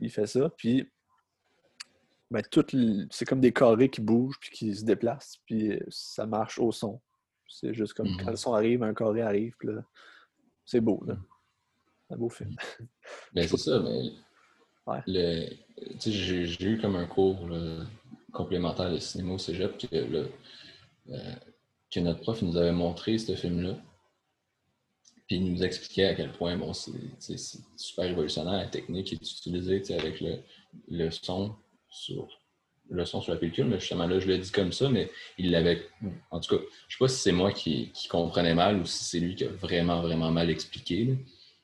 [0.00, 0.50] il fait ça.
[0.56, 0.88] Puis
[2.32, 2.42] ben,
[3.10, 5.38] c'est comme des carrés qui bougent puis qui se déplacent.
[5.46, 7.00] Puis ça marche au son.
[7.48, 8.16] C'est juste comme Mhm.
[8.24, 9.54] quand le son arrive, un carré arrive.
[9.56, 9.84] Puis là,
[10.64, 11.00] c'est beau.
[11.06, 11.16] Là.
[12.10, 12.56] Un beau film.
[13.32, 14.10] Ben, c'est ça, mais.
[14.88, 14.98] Ouais.
[15.06, 15.48] Le,
[16.00, 17.84] tu sais, j'ai, eu comme un cours là,
[18.32, 20.30] complémentaire de cinéma au cégep que, le-
[21.10, 21.34] euh,
[21.88, 23.76] que notre prof nous avait montré ce film-là.
[25.26, 26.92] Puis il nous expliquait à quel point bon, c'est,
[27.76, 30.38] super révolutionnaire la technique qui est utilisée avec le,
[30.88, 31.56] le son
[31.90, 32.28] sur
[32.90, 35.50] le son sur la pellicule, mais justement là, je le dis comme ça, mais il
[35.50, 35.86] l'avait.
[36.30, 39.18] En tout cas, je sais pas si c'est moi qui, comprenais mal ou si c'est
[39.18, 41.16] lui qui a vraiment, vraiment mal expliqué.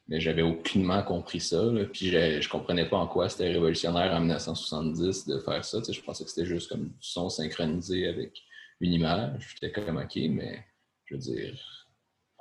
[0.08, 1.62] Mais j'avais aucunement compris ça.
[1.92, 5.78] Puis je, je comprenais pas en quoi c'était révolutionnaire en 1970 de faire ça.
[5.88, 8.42] Je pensais que c'était juste comme du son synchronisé avec
[8.80, 9.54] une image.
[9.54, 10.64] J'étais comme OK, mais
[11.04, 11.81] je veux dire,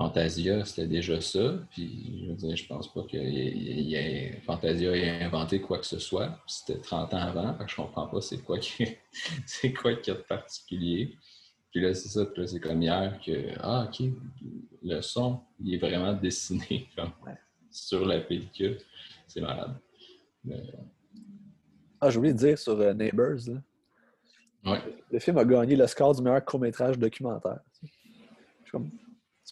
[0.01, 1.59] Fantasia, c'était déjà ça.
[1.69, 5.77] Puis je veux dire, je pense pas que y- y- ait- Fantasia ait inventé quoi
[5.77, 6.39] que ce soit.
[6.47, 7.55] C'était 30 ans avant.
[7.67, 8.85] Je comprends pas c'est quoi qui
[9.45, 11.15] c'est quoi qu'il y a de particulier.
[11.71, 14.07] Puis là, c'est ça, puis là, c'est comme hier que, ah, OK,
[14.83, 17.11] le son, il est vraiment dessiné comme,
[17.69, 18.77] sur la pellicule.
[19.27, 19.75] C'est malade.
[20.43, 20.61] Mais,
[22.01, 23.37] Ah, j'ai oublié de dire sur euh, Neighbors.
[24.63, 24.71] là.
[24.73, 24.79] ouais.
[25.11, 27.59] Le film a gagné le score du meilleur court-métrage documentaire.
[27.83, 28.89] Je suis comme,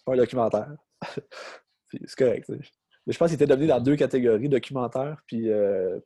[0.00, 0.74] c'est pas un documentaire.
[1.92, 2.48] C'est correct.
[2.48, 5.98] Mais je pense qu'il était devenu dans deux catégories, documentaire, puis euh,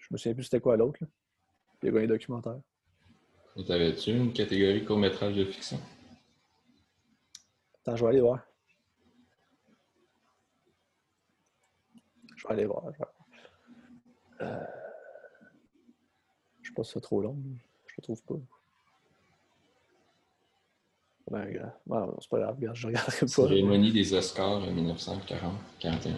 [0.00, 1.00] je me souviens plus c'était quoi l'autre.
[1.82, 2.58] il a gagné documentaire.
[3.56, 5.78] Et T'avais-tu une catégorie court-métrage de fiction?
[7.80, 8.40] Attends, je vais aller voir.
[12.36, 12.84] Je vais aller voir.
[12.98, 14.44] je.
[14.44, 14.66] Euh,
[16.62, 17.36] Je pas si c'est trop long.
[17.88, 18.34] Je le trouve pas.
[21.28, 21.72] Ben, grave.
[21.86, 23.26] Non, non, c'est pas grave, je regarderai pas.
[23.26, 26.16] Cérémonie des Oscars en 1940-41.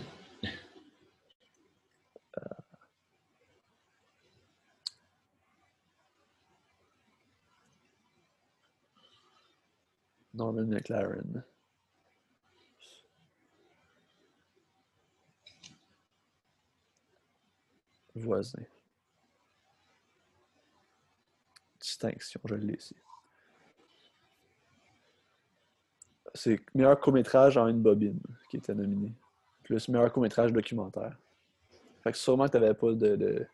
[10.34, 11.42] Norman McLaren.
[18.14, 18.66] Voisin.
[21.80, 22.94] Distinction, je l'ai ici.
[26.34, 29.12] C'est meilleur court-métrage en une bobine qui était nominé.
[29.62, 31.16] Plus meilleur court-métrage documentaire.
[32.02, 33.46] Fait que sûrement que t'avais pas de, de-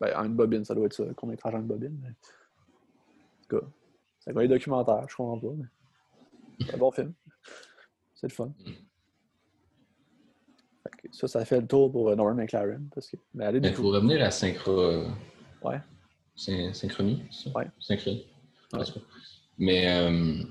[0.00, 1.98] Ben, en une bobine, ça doit être ça, court-métrage en une bobine.
[2.02, 3.66] mais- En tout cas,
[4.20, 5.54] c'est quoi les documentaires, je comprends pas.
[5.56, 6.66] Mais...
[6.66, 7.12] C'est un bon film.
[8.14, 8.52] C'est le fun.
[10.82, 12.88] Fait que ça, ça fait le tour pour euh, Norman McLaren.
[12.94, 13.16] Parce que...
[13.34, 13.82] Mais allez, coup.
[13.82, 15.04] pour revenir à synchro...
[15.62, 15.80] Ouais.
[16.36, 17.50] Synchronie, ça?
[17.50, 17.68] Ouais.
[17.80, 18.26] Synchronie.
[18.72, 18.84] Ouais.
[18.84, 19.00] Cas.
[19.58, 20.46] Mais euh, il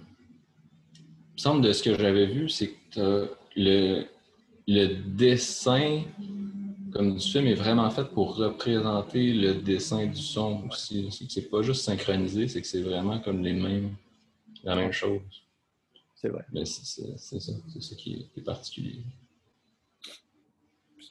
[1.38, 4.06] me semble de ce que j'avais vu, c'est que le,
[4.67, 6.04] le dessin
[6.91, 11.10] comme du film est vraiment fait pour représenter le dessin du son aussi.
[11.12, 13.95] C'est que c'est pas juste synchronisé, c'est que c'est vraiment comme les mêmes,
[14.63, 15.21] la même chose.
[16.15, 16.43] C'est vrai.
[16.52, 17.39] Mais c'est ça, c'est
[17.82, 19.04] ça qui est, qui est particulier.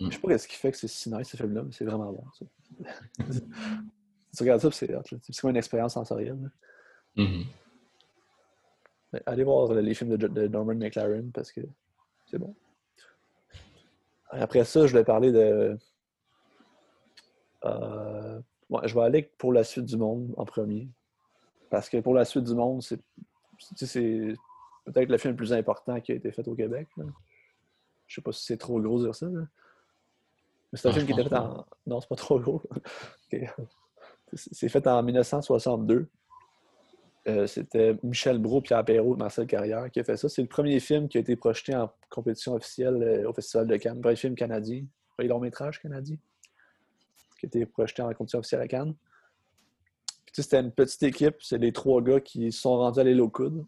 [0.01, 2.13] Je sais pas ce qui fait que c'est si nice ce film-là, mais c'est vraiment
[2.13, 2.25] bon.
[2.37, 2.45] Ça.
[4.37, 6.51] tu regardes ça, c'est comme une expérience sensorielle.
[9.17, 11.63] Mais Allez voir euh, les films de, de Norman McLaren parce que
[12.27, 12.55] c'est bon.
[14.29, 15.79] Après ça, je vais parler de.
[17.65, 18.41] Euh,
[18.85, 20.89] je vais aller pour la suite du monde en premier.
[21.71, 23.01] Parce que pour la suite du monde, c'est
[24.85, 26.89] peut-être le film le plus important qui a été fait au Québec.
[26.97, 27.05] là.
[28.07, 29.27] Je sais pas si c'est trop gros de dire ça.
[29.27, 29.47] là.
[30.73, 31.65] Mais c'est un Ah, film qui était fait en.
[31.87, 32.63] Non, c'est pas trop gros.
[34.35, 36.09] C'est fait en 1962.
[37.29, 40.29] Euh, C'était Michel Brault, Pierre Perrault, Marcel Carrière qui a fait ça.
[40.29, 43.77] C'est le premier film qui a été projeté en compétition officielle euh, au Festival de
[43.77, 44.01] Cannes.
[44.01, 44.85] Premier film canadien,
[45.19, 46.17] long métrage canadien
[47.39, 48.95] qui a été projeté en compétition officielle à Cannes.
[50.33, 53.65] C'était une petite équipe, c'est les trois gars qui sont rendus à l'île aux coudes,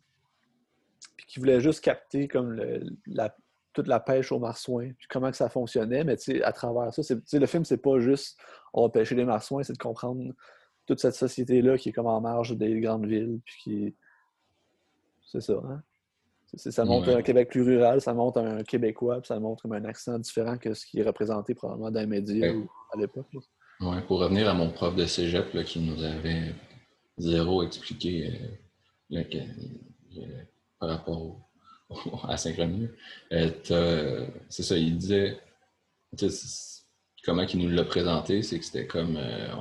[1.17, 2.63] puis qui voulaient juste capter comme
[3.73, 7.65] toute la pêche au marsouin, puis comment ça fonctionnait, mais à travers ça, le film,
[7.65, 8.39] c'est pas juste
[8.75, 10.23] on va pêcher les marsouins, c'est de comprendre
[10.89, 13.95] toute cette société-là qui est comme en marge des grandes villes, puis qui.
[15.31, 15.83] C'est ça, hein?
[16.57, 17.15] Ça montre Ouais.
[17.17, 20.57] un Québec plus rural, ça montre un Québécois, puis ça montre comme un accent différent
[20.57, 22.55] que ce qui est représenté probablement dans les médias Ouais.
[22.57, 23.27] ou à l'époque.
[23.35, 23.41] là.
[23.81, 26.55] Ouais, pour revenir à mon prof de cégep là, qui nous avait
[27.19, 28.49] zéro expliqué euh,
[29.11, 30.25] le- que-
[30.81, 31.37] par rapport au,
[32.27, 32.89] à Saint-Remy.
[33.33, 35.39] Euh, c'est ça, il disait.
[37.25, 39.17] Comment il nous l'a présenté, c'est que c'était comme.
[39.19, 39.53] Euh,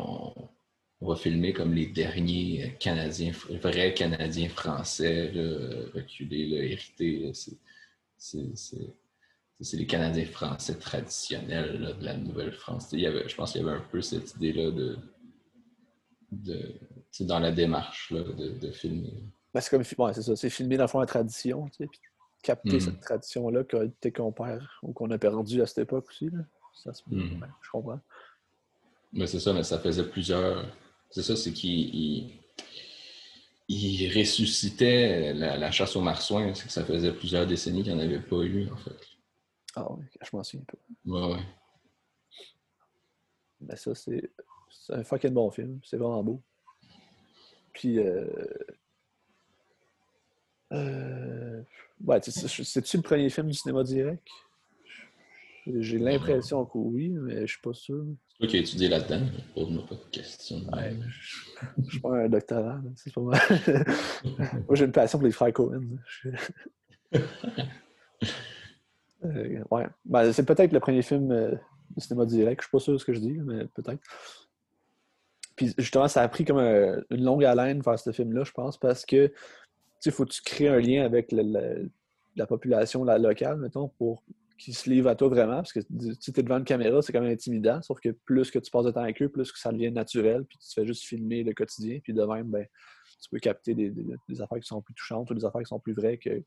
[1.02, 3.32] on, va filmer comme les derniers Canadiens,
[3.62, 5.32] vrais Canadiens français,
[5.94, 7.32] reculés, hérités.
[8.18, 12.90] C'est les Canadiens français traditionnels de la Nouvelle-France.
[12.92, 14.98] Je pense qu'il y avait un peu cette idée-là de,
[16.32, 16.80] de
[17.22, 19.24] dans la démarche de, filmer.
[19.54, 22.00] Ben, c'est comme c'est ça, c'est filmer dans le fond la tradition, tu sais, puis
[22.44, 23.00] capter cette mm.
[23.00, 26.30] tradition-là qu'on perd ou qu'on a perdu à cette époque aussi.
[26.30, 26.44] Là.
[26.76, 27.40] Ça, mm.
[27.62, 28.00] je comprends.
[29.14, 30.66] Mais c'est ça, mais ça faisait plusieurs.
[31.12, 32.32] C'est ça, c'est qu'il
[33.68, 34.18] il...
[34.18, 36.54] ressuscitait la, chasse aux marsouins.
[36.54, 38.98] C'est que ça faisait plusieurs décennies qu'il n'y en avait pas eu, en fait.
[39.76, 40.78] Ah oui, je m'en souviens pas.
[41.06, 41.44] Ouais, ouais.
[43.62, 44.32] Mais ça, c'est
[44.90, 45.80] un fucking bon film.
[45.84, 46.42] C'est vraiment beau.
[47.74, 48.26] Puis, euh,
[50.72, 51.62] euh,
[52.06, 54.28] ouais, c'est-tu le premier film du cinéma direct?
[55.68, 58.06] J'ai l'impression que oui, mais je suis pas sûr.
[58.40, 60.58] Toi qui as étudié là-dedans, pose-moi pas de questions.
[60.72, 60.96] Ouais,
[61.84, 63.40] je suis pas un doctorat, c'est pas mal.
[64.68, 65.98] Moi, j'ai une passion pour les frères Cohen.
[69.26, 69.88] Euh, ouais.
[70.06, 71.56] Ben, c'est peut-être le premier film euh,
[71.90, 72.62] du cinéma direct.
[72.62, 74.00] Je suis pas sûr de ce que je dis, mais peut-être.
[75.56, 79.08] Puis justement, ça a pris comme une longue haleine faire ce film-là, je pense, parce
[79.08, 79.34] que
[80.06, 84.22] il faut que tu crées un lien avec la population la locale, mettons, pour
[84.58, 85.58] qu'ils se livrent à toi vraiment.
[85.58, 87.82] Parce que si tu es devant une caméra, c'est quand même intimidant.
[87.82, 90.46] Sauf que plus que tu passes de temps avec eux, plus que ça devient naturel.
[90.46, 92.00] Puis tu fais juste filmer le quotidien.
[92.04, 92.66] Puis de même, ben,
[93.22, 93.94] tu peux capter des,
[94.42, 96.44] affaires qui sont plus touchantes ou des affaires qui sont plus vraies que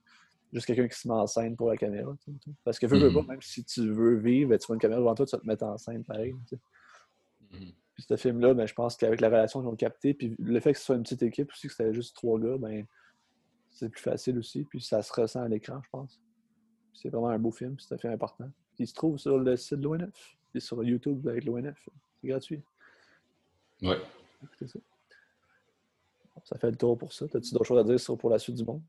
[0.53, 2.16] juste quelqu'un qui se met en scène pour la caméra.
[2.64, 5.14] Parce que veux, veux pas, même si tu veux vivre, tu vois une caméra devant
[5.14, 6.33] toi, tu vas te mettre en scène pareil.
[6.33, 7.75] Mm-hmm.
[7.94, 10.73] Puis ce film-là, ben, je pense qu'avec la relation qu'ils ont capté, puis le fait
[10.73, 12.85] que ce soit une petite équipe aussi, que c'était juste trois gars, ben,
[13.70, 16.20] c'est plus facile aussi, puis ça se ressent à l'écran, je pense.
[16.94, 18.48] C'est vraiment un beau film, c'est un film important.
[18.79, 21.88] Il se trouve sur le site de l'ONF, et sur YouTube avec l'ONF.
[22.20, 22.62] C'est gratuit.
[23.83, 23.98] Ouais.
[24.66, 24.79] ça.
[26.44, 27.26] Ça fait le tour pour ça.
[27.26, 28.81] As-tu d'autres choses à dire sur pour la suite du monde?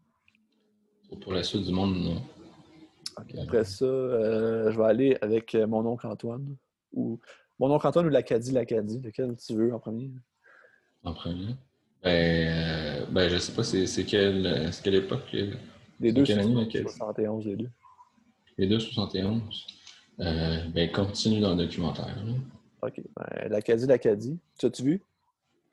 [1.21, 2.21] Pour la suite du monde, non.
[3.17, 6.55] Après ça, euh, je vais aller avec euh, mon oncle Antoine.
[6.93, 7.19] Ou
[7.59, 10.11] mon oncle Antoine ou l'Acadie, l'Acadie, lequel tu veux en premier?
[11.03, 11.55] En premier?
[12.03, 15.35] Ben, euh, ben, je sais pas, c'est quelle, quelle époque?
[15.99, 17.69] Les deux, année, 71, les deux.
[18.61, 19.41] Les deux, 71.
[20.19, 22.15] Euh, ben, continue dans le documentaire.
[22.83, 23.01] OK.
[23.15, 24.39] Ben, L'Acadie, l'Acadie.
[24.59, 25.03] Tu as-tu vu?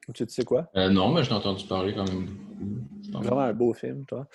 [0.08, 0.70] Ou tu sais quoi?
[0.74, 2.30] Euh, non, mais je entendu parler quand même
[3.12, 4.26] Vraiment un beau film, toi.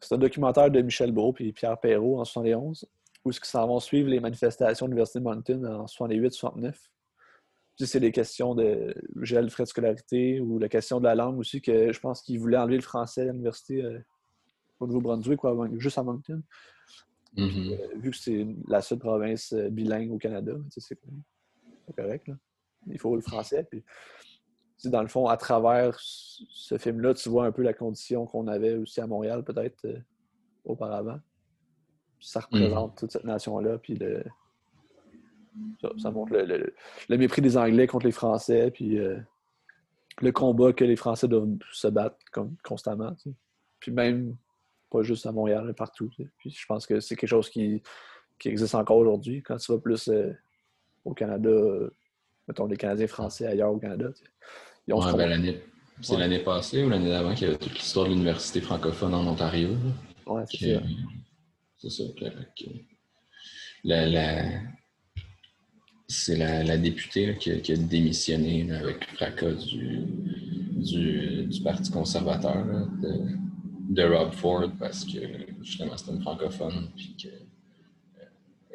[0.00, 2.86] C'est un documentaire de Michel Beau et Pierre Perrault en 71,
[3.24, 6.74] où ils s'en vont suivre les manifestations de l'Université de Moncton en 68-69
[7.84, 11.60] c'est des questions de gel, frais de scolarité ou la question de la langue aussi,
[11.60, 13.98] que je pense qu'ils voulaient enlever le français à l'université euh,
[14.80, 15.40] au Nouveau-Brunswick,
[15.78, 16.42] juste à Moncton.
[17.38, 17.72] Mm-hmm.
[17.72, 20.98] Euh, vu que c'est la seule province euh, bilingue au Canada, c'est
[21.96, 22.30] correct.
[22.86, 23.66] Il faut le français.
[23.70, 23.82] Puis,
[24.84, 28.74] dans le fond, à travers ce film-là, tu vois un peu la condition qu'on avait
[28.74, 29.86] aussi à Montréal, peut-être
[30.64, 31.18] auparavant.
[32.20, 32.98] ça représente mm-hmm.
[32.98, 34.22] toute cette nation-là, puis le,
[35.98, 39.18] ça, montre le, mépris des Anglais contre les Français, puis euh,
[40.20, 42.16] le combat que les Français doivent se battre
[42.62, 43.14] constamment.
[43.80, 44.36] Puis même,
[44.90, 46.10] pas juste à Montréal, mais partout.
[46.38, 47.82] Puis je pense que c'est quelque chose qui,
[48.44, 49.42] existe encore aujourd'hui.
[49.42, 50.32] Quand tu vas plus euh,
[51.04, 51.90] au Canada, euh,
[52.46, 54.10] mettons les Canadiens français ailleurs au Canada,
[54.86, 55.54] ils ont ben,
[56.00, 59.26] C'est l'année passée ou l'année d'avant qu'il y avait toute l'histoire de l'université francophone en
[59.26, 59.70] Ontario.
[60.26, 60.82] Ouais, c'est ça.
[61.78, 62.04] C'est ça.
[63.84, 64.60] la,
[66.08, 70.06] c'est la, députée qui, a, démissionné avec fracas du,
[70.76, 72.64] du, Parti conservateur
[73.02, 73.38] de,
[73.96, 75.18] Rob Ford parce que
[75.62, 77.32] justement c'était une francophone et qu'elle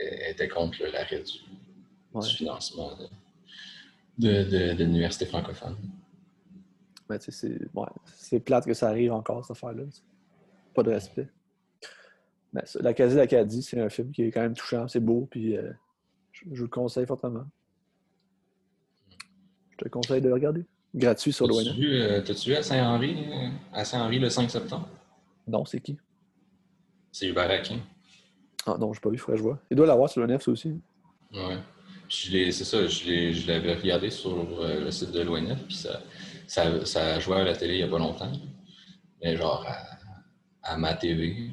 [0.02, 2.92] euh, était contre l'arrêt du, financement
[4.18, 5.76] de, l'université francophone.
[8.06, 9.84] c'est plate que ça arrive encore, cette affaire-là.
[10.74, 11.28] Pas de respect.
[12.54, 15.72] Mais la quasi-l'Acadie, c'est un film qui est quand même touchant, c'est beau, puis euh,
[16.32, 17.46] je, vous le conseille fortement.
[19.72, 20.66] Je te conseille de le regarder.
[20.94, 21.76] Gratuit sur l'ONF.
[21.80, 23.26] Euh, t'as-tu vu à Saint-Henri,
[23.72, 24.88] à Saint-Henri le 5 septembre?
[25.48, 25.98] Non, c'est qui?
[27.12, 27.80] C'est Hubert Aquin.
[28.66, 29.60] Ah non, je n'ai pas vu, il faudrait que je vois.
[29.70, 30.74] Il doit l'avoir sur l'ONF, ça aussi.
[31.34, 31.58] Ouais.
[32.10, 36.02] C'est ça, je l'avais regardé sur euh, le site de l'ONF, puis ça,
[36.48, 38.32] ça, ça jouait à la télé il n'y a pas longtemps.
[39.22, 41.52] Mais genre à, à ma TV,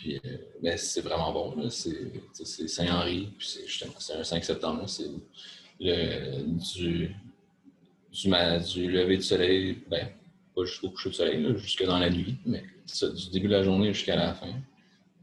[0.00, 1.68] puis, euh, mais c'est vraiment bon.
[1.68, 4.88] C'est Saint-Henri, puis c'est un 5 septembre.
[4.88, 5.10] C'est
[5.78, 7.14] du,
[8.12, 10.08] du, lever du soleil, ben,
[10.64, 14.16] jusqu'au coucher du soleil, jusque dans la nuit, mais du début de la journée jusqu'à
[14.16, 14.52] la fin.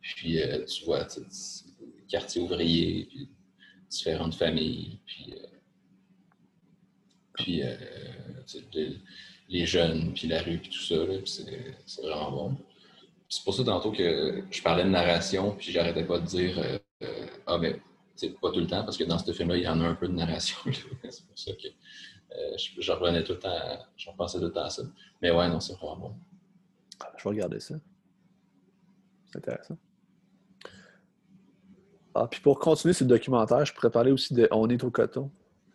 [0.02, 1.08] Puis euh, tu vois,
[2.08, 3.30] quartier ouvrier, puis
[3.90, 5.48] différentes familles, puis, euh,
[7.34, 7.76] puis euh,
[9.50, 10.96] les- jeunes, puis la rue, puis tout ça,
[11.26, 12.58] c'est vraiment bon.
[13.30, 16.80] C'est pour ça tantôt que je parlais de narration, puis j'arrêtais pas de dire
[17.46, 17.80] Ah, mais
[18.16, 19.96] c'est pas tout le temps, parce que dans ce film-là, il y en a un
[19.96, 20.58] peu de narration.
[21.10, 21.68] c'est pour ça que
[22.32, 24.84] euh, je, je revenais tout le temps, à- je repensais tout le temps à ça.
[25.22, 26.14] Mais ouais, non, c'est vraiment bon.
[27.18, 27.76] Je vais regarder ça.
[29.32, 29.78] C'est intéressant.
[32.16, 35.30] Ah, puis pour continuer ce documentaire, je pourrais parler aussi de On est au coton.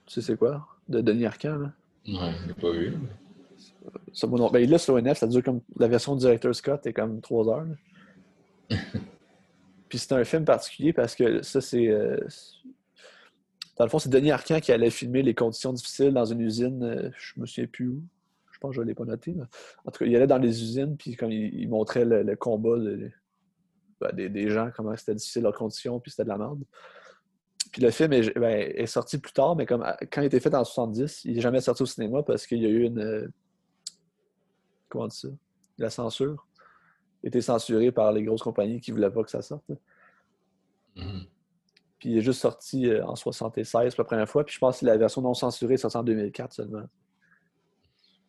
[0.07, 0.67] Tu sais c'est quoi?
[0.89, 1.73] De Denis Arcand, là.
[2.09, 2.97] Ouais, je l'ai pas vu.
[4.13, 5.61] Ça, non- ben, là, sur ONF, ça dure comme.
[5.79, 7.65] La version du directeur Scott est comme trois heures.
[8.71, 8.77] là.
[9.89, 11.89] Puis c'est un film particulier parce que ça, c'est.
[11.89, 12.57] euh, c'est-
[13.77, 16.83] dans le fond, c'est Denis Arcand qui allait filmer les conditions difficiles dans une usine.
[16.83, 18.03] euh, je me souviens plus où.
[18.53, 19.35] Je pense que je ne l'ai pas noté.
[19.85, 22.77] En tout cas, il allait dans les usines, puis comme il, montrait le, combat
[24.01, 26.63] ben, des, gens, comment c'était difficile leurs conditions, puis c'était de la merde.
[27.73, 29.83] Puis le film est, ben, sorti plus tard, mais comme
[30.13, 32.67] quand il été fait en 70, il n'est jamais sorti au cinéma parce qu'il y
[32.67, 32.99] a eu une.
[32.99, 33.29] euh,
[34.89, 35.29] Comment on dit ça?
[35.79, 36.47] La censure.
[37.23, 39.65] Il été censuré par les grosses compagnies qui ne voulaient pas que ça sorte.
[40.97, 41.27] Mhm.
[42.03, 44.45] Puis il est juste sorti euh, en 76 pour la première fois.
[44.45, 46.83] Puis je pense que la version non censurée est sortie en 2004 seulement.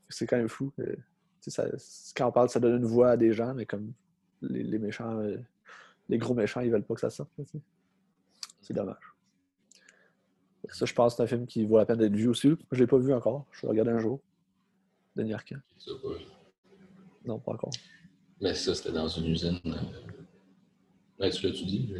[0.10, 0.72] C'est quand même fou.
[1.42, 1.66] ça-
[2.16, 3.92] quand on parle, ça donne une voix à des gens, mais comme
[4.44, 5.38] les, les méchants, euh,
[6.08, 7.32] les gros méchants, ils veulent pas que ça sorte.
[8.62, 9.02] C'est dommage.
[10.70, 12.50] Ça, je pense que c'est un film qui vaut la peine d'être vu aussi.
[12.50, 13.48] Je ne l'ai pas vu encore.
[13.54, 14.20] Je vais le regarder un jour.
[16.04, 16.10] Pas.
[17.26, 17.72] Non, pas encore.
[18.40, 19.60] Mais ça, c'était dans une usine.
[19.66, 19.72] euh,
[21.20, 21.92] Ouais, tu l'as-tu dit?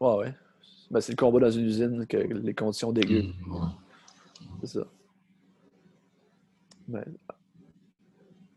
[0.00, 0.34] Ouais, ouais.
[0.90, 3.32] Ben, c'est le combat dans une usine, que les conditions dégueu.
[3.46, 3.58] Ouais.
[4.60, 4.86] C'est ça.
[6.88, 7.04] Mais,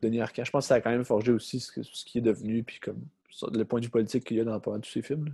[0.01, 2.19] Denis Arcand, je pense que ça a quand même forgé aussi ce, que- ce qui
[2.19, 3.01] est devenu, puis comme
[3.53, 5.25] le point de vue politique qu'il y a dans pas tous ces films.
[5.25, 5.31] là.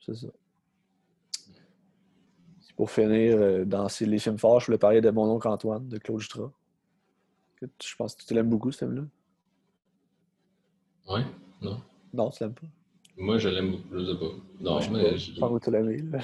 [0.00, 0.26] C'est ça.
[2.76, 5.88] Pour finir, euh, dans ces- les films forts, je voulais parler de Mon oncle Antoine,
[5.88, 6.50] de Claude Jutras.
[7.62, 9.04] Je pense que tu l'aimes beaucoup, ce film-là.
[11.08, 11.24] Ouais?
[11.62, 11.80] Non?
[12.12, 12.66] Non, tu l'aimes pas.
[13.16, 13.88] Moi, je l'aime beaucoup.
[13.98, 14.26] Je sais pas.
[14.60, 15.10] Non, Je mais.
[15.10, 15.16] pas.
[15.16, 16.10] je- l'aimes.
[16.12, 16.20] là.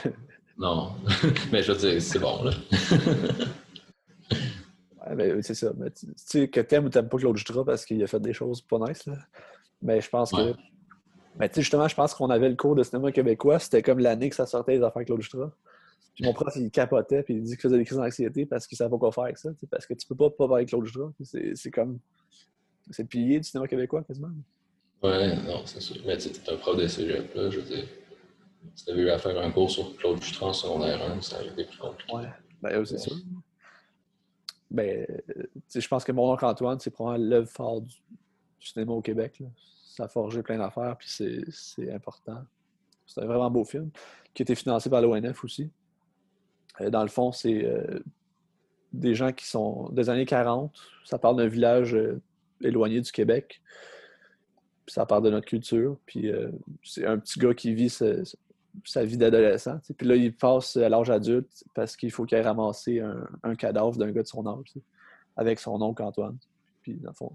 [0.58, 0.92] Non.
[1.52, 2.50] mais je veux dire, c'est bon, là.
[5.06, 5.72] Ouais, ben, c'est ça.
[5.78, 8.32] Mais tu sais, que t'aimes ou t'aimes pas Claude Jutras parce qu'il a fait des
[8.34, 9.14] choses pas nice, là.
[9.82, 10.54] Mais je pense que.
[11.38, 13.58] Mais tu sais, justement, je pense qu'on avait le cours de cinéma québécois.
[13.58, 15.50] C'était comme l'année que ça sortait les affaires Claude Jutras.
[16.14, 18.76] Puis mon prof, il capotait, puis il dit qu'il faisait des crises d'anxiété parce qu'il
[18.76, 19.48] savait pas quoi faire avec ça.
[19.70, 21.10] Parce que tu peux pas pas parler Claude Jutras.
[21.22, 21.98] C'est c'est comme.
[22.90, 24.28] C'est le pilier du cinéma québécois, quasiment.
[25.02, 25.96] Ouais, non, c'est sûr.
[26.06, 27.50] Mais tu un prof de cégep, là.
[27.50, 27.84] Je veux dire,
[28.74, 31.64] si t'avais eu à faire un cours sur Claude Jutras secondaire 1, ça aurait été
[31.64, 32.14] plus compliqué.
[32.14, 32.28] Ouais.
[32.62, 33.16] Ben, c'est sûr.
[34.70, 35.06] Ben,
[35.68, 37.94] tu je pense que Mon oncle Antoine, c'est probablement l'œuvre phare du,
[38.60, 39.40] cinéma au Québec.
[39.40, 39.46] là.
[39.86, 42.44] Ça a forgé plein d'affaires, puis c'est c'est important.
[43.06, 43.90] C'est un vraiment beau film
[44.34, 45.70] qui a été financé par l'ONF aussi.
[46.80, 48.00] Euh, dans le fond, c'est euh,
[48.92, 50.72] des gens qui sont des années 40.
[51.04, 52.20] Ça parle d'un village euh,
[52.62, 53.60] éloigné du Québec.
[54.90, 55.96] Ça parle de notre culture.
[56.06, 56.50] Puis euh,
[56.82, 58.24] c'est un petit gars qui vit ce-
[58.84, 59.78] sa vie d'adolescent.
[59.78, 59.94] tu sais.
[59.94, 63.54] Puis là, il passe à l'âge adulte parce qu'il faut qu'il aille ramasser un, un
[63.54, 64.84] cadavre d'un gars de son âge, tu sais,
[65.36, 66.36] avec son oncle Antoine.
[66.82, 67.32] Puis dans le fond,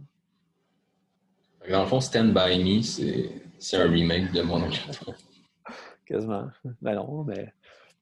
[1.70, 5.16] Dans le fond, Stand By Me, c'est un remake de Mon oncle Antoine.
[6.06, 6.48] quasiment.
[6.82, 7.54] Ben non, mais,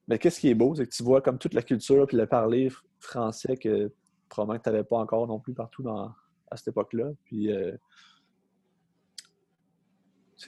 [0.08, 2.26] mais qu'est-ce qui est beau, c'est que tu vois comme toute la culture puis le
[2.28, 3.92] parler fr- français que
[4.30, 6.12] probablement que tu n'avais pas encore non plus partout dans,
[6.52, 7.12] à cette époque-là.
[7.26, 7.72] Puis euh,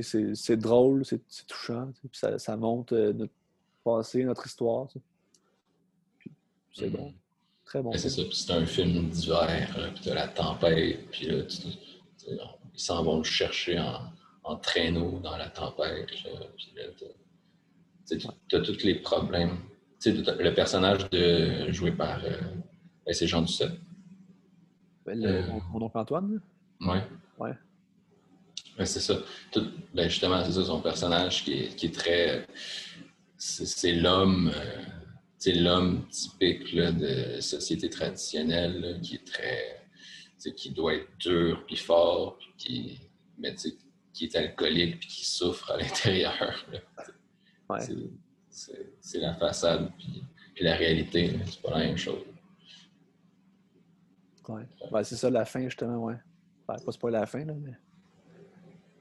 [0.03, 3.33] c'est- drôle, c'est touchant, puis ça, ça montre euh, notre
[3.83, 4.87] passé, notre histoire.
[6.73, 7.13] C'est bon,
[7.63, 7.91] très bon.
[7.91, 11.57] Mais c'est ça, puis c'est un film d'hiver, puis t'as la tempête, puis là, tu,
[11.57, 11.71] tu
[12.17, 12.37] sais,
[12.73, 14.01] ils s'en vont le chercher en,
[14.43, 16.25] en traîneau dans la tempête, puis
[16.75, 16.83] là,
[18.49, 19.57] t'as- tous les problèmes.
[20.05, 22.29] Le personnage de, joué par, euh,
[23.05, 23.79] ben, c'est Jean Duceppe.
[25.05, 26.41] Ben, le- Euh, mon, mon oncle Antoine.
[26.81, 27.01] Ouais.
[27.39, 27.53] Ouais.
[28.77, 29.15] Ouais, c'est ça.
[29.51, 32.45] Tout- ben justement, c'est ça, son personnage qui est, qui est très.
[33.37, 34.51] C'est l'homme.
[34.53, 34.83] euh,
[35.37, 39.81] c'est l'homme typique là, de société traditionnelle là, qui est très.
[40.55, 42.99] qui doit être dur puis fort, puis qui,
[43.37, 43.55] mais
[44.13, 46.65] qui est alcoolique puis qui souffre à l'intérieur.
[47.69, 47.79] Ouais.
[48.49, 50.23] C'est- la façade puis,
[50.53, 52.23] puis la réalité, c'est pas la même chose.
[54.47, 54.63] Ouais.
[54.91, 56.15] Ben, c'est ça, la fin, justement, ouais.
[56.67, 57.73] Ben, pas spoiler la fin, là, mais.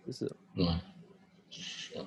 [0.06, 0.26] C'est ça.
[0.56, 2.02] Ouais.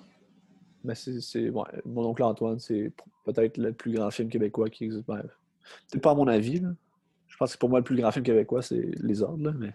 [0.83, 1.49] Mais c'est.
[1.49, 2.91] ouais, Mon oncle Antoine, c'est
[3.25, 5.05] peut-être le plus grand film québécois qui existe.
[5.07, 5.23] Ben,
[5.87, 6.69] c'est pas à mon avis, là.
[7.27, 9.73] Je pense que pour moi, le plus grand film québécois, c'est Les Ordres, là, mais.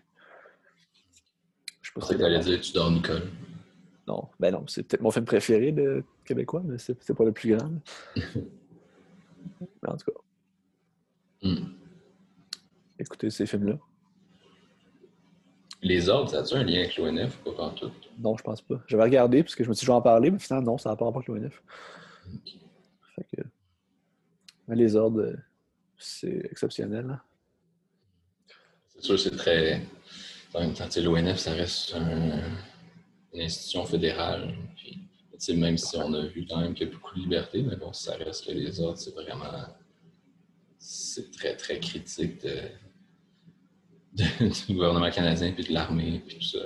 [1.82, 3.22] Je sais pas si t'allais dire Tu dors, Nicole.
[4.08, 7.56] Non, ben non, c'est peut-être mon film préféré de québécois, mais c'est pas le plus
[7.56, 7.70] grand.
[8.16, 10.18] mais en tout cas,
[11.44, 11.72] Hmm.
[13.00, 13.76] écoutez ces films-là.
[15.82, 17.90] Les ordres, ça a-tu un lien avec l'ONF ou pas tout?
[18.18, 18.80] Non, je pense pas.
[18.86, 20.96] J'avais regardé parce que je me suis vais en parler, mais finalement, non, ça n'a
[20.96, 21.60] pas rapport avec l'ONF.
[23.16, 23.42] Fait que...
[24.68, 25.34] Mais les ordres,
[25.98, 27.10] c'est exceptionnel.
[27.10, 27.20] hein.
[28.88, 29.82] C'est sûr, c'est très.
[30.54, 32.40] En même temps, l'ONF, ça reste un-
[33.34, 34.54] une institution fédérale.
[34.76, 37.74] Puis, même si on a vu quand même qu'il y a beaucoup de liberté, mais
[37.74, 39.66] bon, ça reste que les ordres, c'est vraiment.
[40.78, 42.68] C'est très, très critique de-
[44.66, 46.58] du gouvernement canadien, puis de l'armée, puis tout ça.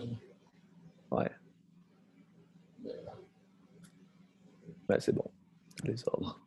[1.10, 1.30] Ouais.
[4.88, 5.24] Ben, c'est bon.
[5.84, 6.40] Les ordres.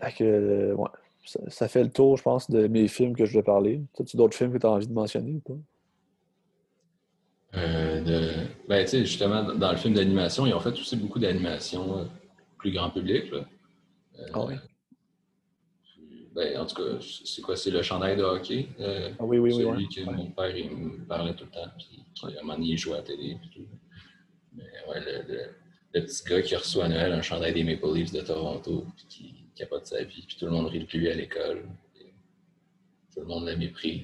[0.00, 0.88] Fait que, euh, ouais.
[1.26, 3.80] Ça, ça fait le tour, je pense, de mes films que je vais parler.
[3.98, 5.58] As-tu d'autres films que tu as envie de mentionner ou pas?
[7.58, 8.46] Euh, de...
[8.68, 12.04] Ben, tu sais, justement, dans- le film d'animation, ils ont fait aussi beaucoup d'animation euh,
[12.58, 13.30] plus grand public.
[13.30, 13.38] Là.
[14.18, 14.54] Euh, Ah oui.
[16.34, 17.56] Ben, en tout cas, c'est quoi?
[17.56, 18.68] C'est le chandail de hockey.
[18.80, 19.62] euh, Ah oui, oui, oui.
[19.62, 19.94] celui ouais.
[19.94, 22.68] que mon père il me parlait tout le temps, puis qui, à un moment donné,
[22.70, 23.36] il jouait à la télé.
[23.40, 23.68] Puis tout.
[24.54, 25.50] Mais ouais, le, le-
[25.94, 29.06] le petit gars qui reçoit à Noël un chandail des Maple Leafs de Toronto, puis
[29.08, 31.68] qui capote sa vie, puis tout le monde rit de lui à l'école.
[33.14, 34.02] Tout le monde le méprise.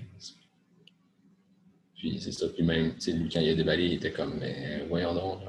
[1.96, 4.38] Puis c'est ça, puis même, tu sais, lui, quand il a déballé, il était comme,
[4.38, 5.40] mais voyons donc,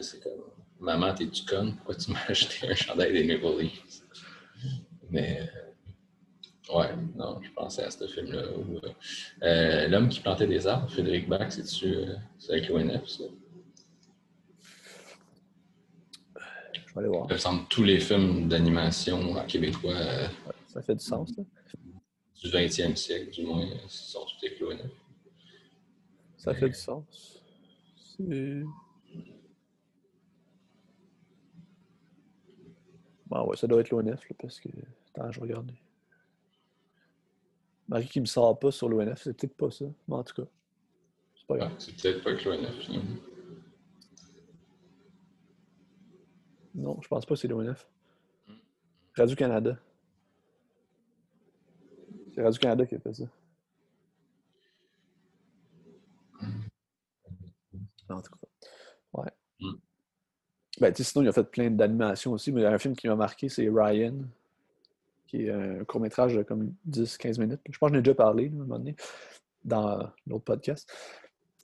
[0.00, 0.40] c'est comme,
[0.80, 1.74] maman, t'es-tu conne?
[1.76, 4.02] Pourquoi tu m'as acheté un chandail des Maple Leafs?
[5.10, 5.48] Mais,
[6.74, 8.42] ouais, non, je pensais à ce film-là.
[8.56, 8.92] où, euh,
[9.42, 13.24] euh, L'homme qui plantait des arbres, Frédéric Bach, c'est-tu, euh, c'est avec l'ONF, ça?
[16.72, 17.26] Je vais aller voir.
[17.28, 20.26] Il me semble tous les films d'animation québécois euh,
[20.66, 21.36] ça fait du sens.
[21.36, 21.44] Là.
[22.42, 24.90] du 20e siècle, du moins, sont tous avec l'ONF.
[26.36, 27.42] Ça fait du sens.
[27.96, 28.62] C'est.
[33.26, 34.68] Bon, ouais, ça doit être l'ONF, parce que.
[35.14, 35.72] Attends, je regarde.
[37.90, 39.84] Marie qui me sort pas sur l'ONF, c'est peut-être pas ça.
[40.06, 40.48] Mais en tout cas,
[41.36, 41.72] c'est pas Ah, grave.
[41.78, 43.16] c'est peut-être pas avec l'ONF, finalement.
[46.72, 47.88] Non, je pense pas que c'est l'ONF.
[49.16, 49.76] Radio-Canada.
[52.32, 53.24] C'est Radio-Canada qui a fait ça.
[58.08, 58.38] En tout cas.
[59.12, 59.30] Ouais.
[59.60, 59.72] Mm.
[60.80, 62.78] Ben, tu sais, sinon, il a fait plein d'animations aussi, mais il y a un
[62.78, 64.14] film qui m'a marqué, c'est Ryan,
[65.30, 67.60] qui est un court-métrage de comme 10-15 minutes.
[67.70, 68.96] Je pense que j'en ai déjà parlé, à un moment donné,
[69.64, 70.92] dans l'autre podcast.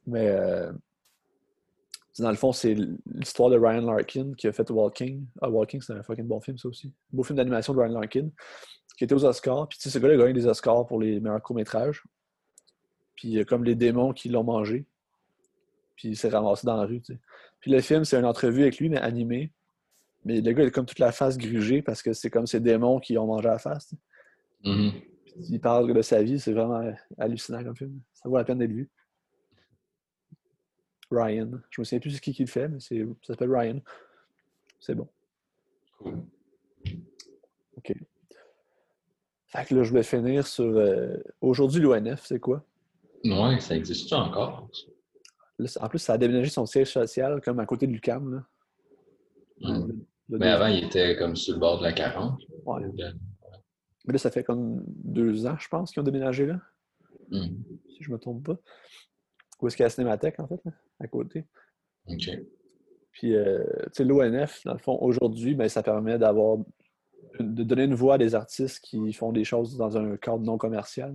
[0.06, 0.70] Mais euh,
[2.20, 5.26] dans le fond, c'est l'histoire de Ryan Larkin qui a fait Walking.
[5.42, 6.92] Ah, Walking, c'est un fucking bon film, ça aussi.
[7.12, 8.28] Beau film d'animation de Ryan Larkin,
[8.96, 9.66] qui était aux Oscars.
[9.68, 12.04] Puis, tu sais, ce gars-là a gagné des Oscars pour les meilleurs courts-métrages.
[13.16, 14.86] Puis, comme les démons qui l'ont mangé.
[15.96, 17.02] Puis, il s'est ramassé dans la rue.
[17.58, 19.50] Puis, le film, c'est une entrevue avec lui, mais animé.
[20.26, 22.58] Mais le gars, il a comme toute la face grugée parce que c'est comme ces
[22.58, 23.94] démons qui ont mangé la face.
[24.64, 24.90] Mhm.
[25.24, 26.82] Puis, il parle de sa vie, c'est vraiment
[27.16, 28.00] hallucinant comme film.
[28.12, 28.90] Ça vaut la peine d'être vu.
[31.12, 31.48] Ryan.
[31.70, 33.80] Je me souviens plus c'est qui qui le fait, mais c'est, ça s'appelle Ryan.
[34.80, 35.08] C'est bon.
[35.98, 36.24] Cool.
[37.76, 37.94] OK.
[39.46, 40.64] Fait que là, je voulais finir sur.
[40.64, 42.64] euh, Aujourd'hui, l'ONF, c'est quoi?
[43.24, 44.68] Ouais, ça existe encore?
[45.60, 48.34] Là, en plus, ça a déménagé son siège social comme à côté de l'UQAM.
[48.34, 48.44] Là.
[50.28, 52.40] Mais avant, il était comme sur le bord de la 40.
[52.64, 52.80] Ouais.
[54.06, 56.60] Mais là, ça fait comme deux ans, je pense, qu'ils ont déménagé là,
[57.30, 57.62] mhm.
[57.88, 58.56] si je me trompe pas.
[59.60, 61.44] Où est-ce qu'il y a la cinémathèque, en fait, là, à côté?
[62.08, 62.30] OK.
[63.12, 66.58] Puis, euh, tu sais, l'ONF, dans le fond, aujourd'hui, ben, ça permet d'avoir
[67.40, 70.58] de donner une voix à des artistes qui font des choses dans un cadre non
[70.58, 71.14] commercial.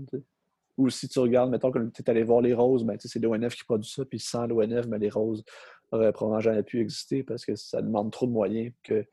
[0.81, 3.55] Ou si tu regardes, mettons, que tu es allé voir les Roses, ben, c'est l'ONF
[3.55, 5.43] qui produit ça, puis sans l'ONF, ben, les Roses
[5.91, 9.05] n'auraient probablement jamais pu exister parce que ça demande trop de moyens que,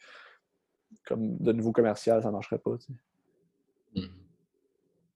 [1.04, 2.76] comme de nouveau commercial, ça ne marcherait pas.
[3.94, 4.08] Mhm.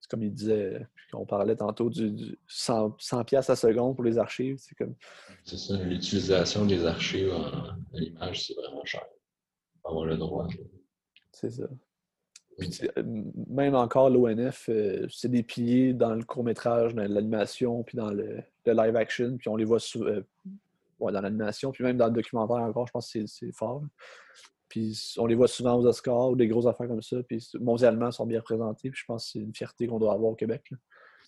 [0.00, 4.05] C'est comme il disait, on parlait tantôt du, du 100, 100 piastres à seconde pour
[4.05, 4.59] les archives.
[4.59, 4.94] C'est comme,
[5.44, 9.07] C'est ça, l'utilisation des archives en, en image, c'est vraiment cher.
[9.84, 10.46] Avoir le droit.
[11.32, 11.68] c'est ça.
[12.59, 13.03] Puis, euh,
[13.48, 18.42] même encore, l'ONF, euh, c'est des piliers dans le court-métrage, dans l'animation, puis dans le,
[18.66, 20.22] le live action, puis on les voit euh,
[21.00, 23.82] ouais, dans l'animation, puis même dans le documentaire encore, je pense que c'est- fort.
[24.68, 28.09] Puis on les voit souvent aux Oscars ou des grosses affaires comme ça, puis mondialement,
[28.09, 30.34] ils sont bien représentés, puis je pense que c'est une fierté qu'on doit avoir au
[30.34, 30.62] Québec.
[30.70, 30.78] là.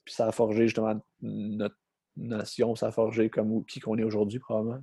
[0.05, 1.77] Puis ça a forgé justement notre
[2.17, 4.83] nation, ça a forgé comme qui qu'on est aujourd'hui, probablement.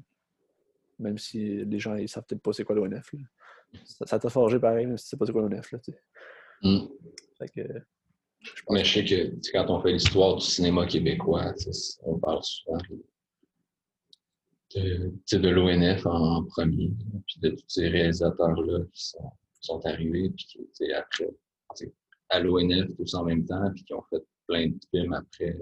[1.00, 3.12] Même si les gens, ils savent peut-être pas c'est quoi l'ONF.
[3.84, 5.72] Ça t'a forgé pareil, même si c'est pas quoi l'ONF.
[5.72, 6.00] là, tu sais.
[7.38, 7.82] Fait que,
[8.42, 11.54] je pense Mais je sais que quand on fait l'histoire du cinéma québécois,
[12.04, 12.78] on parle souvent
[14.76, 16.92] de, de l'ONF en, premier,
[17.28, 21.30] puis de tous ces réalisateurs-là qui sont, sont arrivés, puis qui, après,
[22.30, 25.58] à l'ONF tous en même temps, puis qui ont fait plein de films après.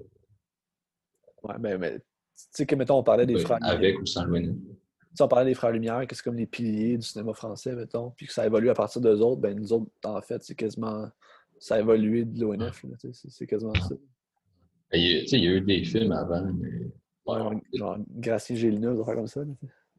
[1.43, 2.05] Ouais, mais, mais tu
[2.51, 3.59] sais que, mettons, on parlait des frères.
[3.61, 4.55] Avec ou sans l'ONF.
[5.13, 8.11] Si on parlait des Frères Lumière, que c'est comme les piliers du cinéma français, mettons,
[8.11, 11.09] puis que ça évolue à partir d'eux autres, ben nous autres, en fait, c'est quasiment.
[11.57, 13.95] Ça a évolué de l'ONF, c'est quasiment ça.
[14.93, 16.89] Il y, a, il y a eu des films avant, mais.
[17.25, 19.41] Ouais, genre Gracie Gélina, des affaires comme ça.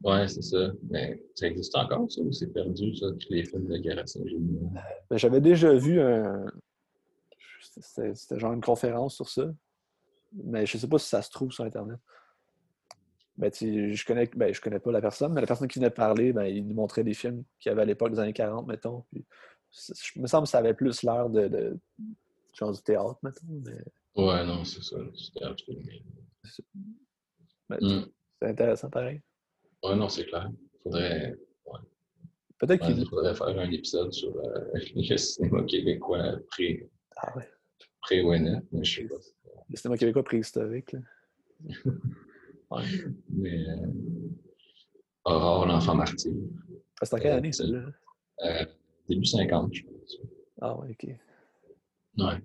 [0.03, 0.71] Ouais, c'est ça.
[0.89, 4.69] Mais ça existe encore, ça, ou c'est perdu, ça, tous les films de Gracie Gélina?
[5.09, 6.45] Ben, J'avais déjà vu un.
[7.79, 9.53] C'était genre une conférence sur ça.
[10.33, 11.99] Mais je sais pas si ça se trouve sur Internet
[13.41, 15.95] ben, je connais ben, je connais pas la personne, mais la personne qui venait de
[15.95, 18.67] parler, ben, il nous montrait des films qu'il y avait à l'époque des années 40,
[18.67, 19.03] mettons.
[19.11, 19.25] Puis,
[19.71, 21.79] je me semble que ça avait plus l'air de, de,
[22.53, 23.47] genre du théâtre, mettons.
[23.47, 24.23] Mais...
[24.23, 25.63] Ouais, non, c'est ça, du théâtre
[27.67, 28.05] ben, mm.
[28.39, 29.21] C'est intéressant pareil.
[29.83, 30.51] Ouais, non, c'est clair.
[30.83, 31.35] Faudrait.
[31.65, 31.79] Ouais.
[32.59, 34.65] Peut-être qu'il faudrait faire un épisode sur euh,
[34.95, 36.87] le cinéma québécois pré.
[37.17, 37.49] Ah ouais.
[38.01, 39.15] Pré-ONF, mais je sais pas.
[39.67, 40.99] Le cinéma québécois préhistorique, là.
[43.29, 43.87] Mais euh,
[45.25, 46.33] Aurore, l'enfant martyr.
[47.01, 47.89] Ah, c'est en quelle année, celle-là?
[48.45, 48.65] Euh,
[49.09, 50.17] début 50, je pense.
[50.61, 51.09] Ah ouais, ok.
[52.17, 52.41] Ouais.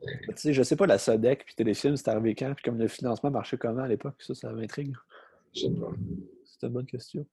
[0.00, 2.54] Tu sais, je sais pas, la SODEC puis Téléfilm, c'était arrivé quand?
[2.54, 4.22] Puis comme le financement marchait comment à l'époque?
[4.22, 4.94] Ça, ça m'intrigue.
[5.54, 5.90] Je sais pas.
[6.44, 7.26] C'est une bonne question.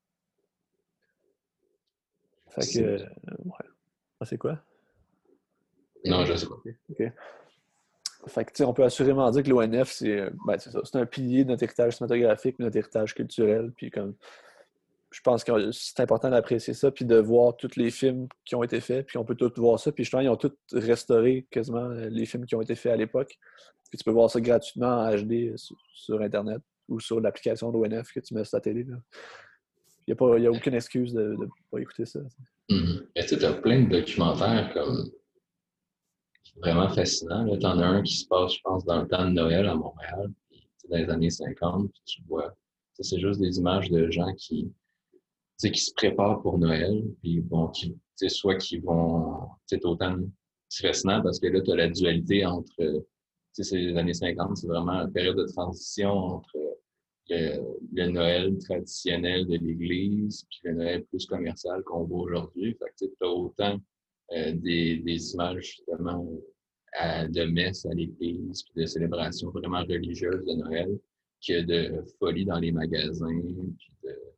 [2.49, 2.79] Fait que.
[2.79, 3.05] Euh,
[3.45, 3.69] ouais.
[4.19, 4.59] Ah, c'est quoi?
[6.05, 6.55] Non, je sais pas.
[6.89, 7.13] OK.
[8.27, 11.49] Fait que, on peut assurément dire que l'ONF, euh, ben, c'est c'est un pilier de
[11.49, 13.71] notre héritage cinématographique, notre héritage culturel.
[13.75, 14.15] Puis comme,
[15.11, 18.63] je pense que c'est important d'apprécier ça, puis de voir tous les films qui ont
[18.63, 19.91] été faits, puis on peut tous voir ça.
[19.91, 22.97] Puis justement, ils ont tous restauré quasiment euh, les films qui ont été faits à
[22.97, 23.37] l'époque.
[23.95, 28.19] Tu peux voir ça gratuitement en HD sur, Internet ou sur l'application de l'ONF que
[28.19, 28.85] tu mets sur ta télé.
[30.07, 32.19] Il n'y a, a, aucune excuse de ne pas écouter ça.
[32.69, 33.25] Mm-hmm.
[33.25, 35.11] tu as plein de documentaires comme
[36.55, 37.45] vraiment fascinant.
[37.57, 39.75] Tu en as un qui se passe, je pense, dans le temps de Noël à
[39.75, 40.31] Montréal,
[40.89, 42.55] dans les années 50, puis tu vois.
[42.99, 44.71] C'est juste des images de gens qui,
[45.59, 47.97] qui se préparent pour Noël, puis bon, qui,
[48.27, 49.49] soit qui vont.
[49.65, 50.17] C'est autant.
[50.69, 53.05] C'est fascinant parce que là, tu as la dualité entre.
[53.51, 56.57] C'est les années 50, c'est vraiment une période de transition entre
[57.29, 62.77] le, Noël traditionnel de l'Église, puis le Noël plus commercial qu'on voit aujourd'hui.
[62.77, 63.79] Fait que tu as autant
[64.31, 66.27] euh, des, des, images justement
[67.29, 70.97] de messe à l'église, puis de célébrations vraiment religieuses de Noël,
[71.45, 73.41] que de folie dans les magasins,
[73.77, 74.35] puis de,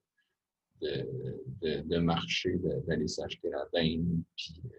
[0.81, 2.57] de, de, de marcher,
[2.87, 4.69] d'aller s'acheter la dinde, puis euh,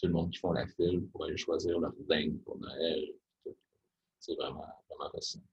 [0.00, 3.14] tout le monde qui font la file pour aller choisir leur dinde pour Noël.
[4.20, 5.44] C'est vraiment, vraiment fascinant.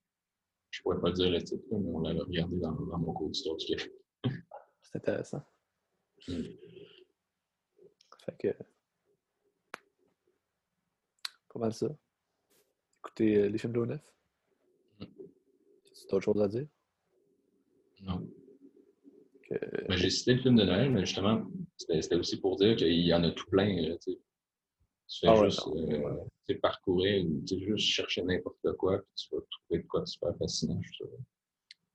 [0.71, 3.29] Je ne pourrais pas dire le titre, mais on l'avait regardé dans, dans mon cours
[3.29, 3.91] d'histoire du Québec.
[4.81, 5.41] C'est intéressant.
[6.27, 6.43] Mm.
[8.25, 8.57] Fait que.
[11.53, 11.87] Pas mal ça.
[12.99, 14.13] Écoutez euh, les films de l'ONF.
[14.99, 15.05] Mm.
[15.93, 16.67] C'est autre chose à dire?
[18.01, 18.27] Non.
[19.47, 19.87] Que...
[19.87, 21.45] Ben, j'ai cité le film de Noël, mais justement,
[21.77, 23.81] c'était aussi pour dire qu'il y en a tout plein.
[23.81, 24.17] Là, tu
[25.19, 29.87] fais ah juste euh, parcourir ou juste chercher n'importe quoi, puis tu vas trouver de
[29.87, 30.79] quoi super fascinant.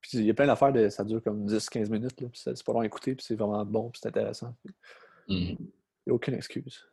[0.00, 2.64] Puis il y a plein d'affaires, de, ça dure comme 10-15 minutes, là, puis c'est
[2.64, 4.54] pas long à écouter, puis c'est vraiment bon, puis c'est intéressant.
[5.28, 5.56] Mm
[6.10, 6.86] n'y a aucune excuse.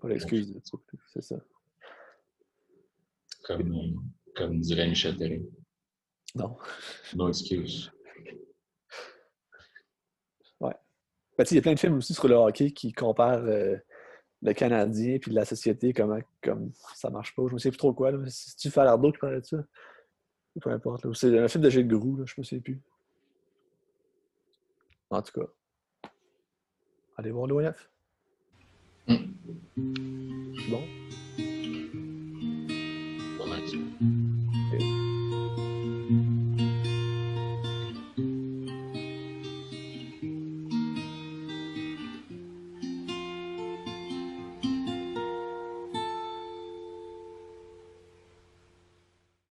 [0.00, 0.60] Pas d'excuse,
[1.12, 1.36] c'est ça.
[3.44, 5.42] Comme, comme dirait Michel Therrien.
[6.34, 6.56] Non.
[7.14, 7.92] No excuse.
[10.60, 10.74] Ouais.
[11.38, 13.76] Ben, il y a plein de films aussi sur le hockey qui comparent euh,
[14.42, 17.44] le Canadien et la société, comment comme ça marche pas.
[17.48, 18.12] Je me sais plus trop quoi.
[18.28, 19.64] Si tu fais l'Ardo qui parlait de ça.
[20.60, 21.12] Peu importe.
[21.14, 22.80] C'est un film de Gilles Groux, là, je me sais plus.
[25.10, 25.46] En tout cas.
[27.16, 27.90] Allez voir l'ONF.
[29.06, 29.16] Mm.
[30.70, 30.82] Bon.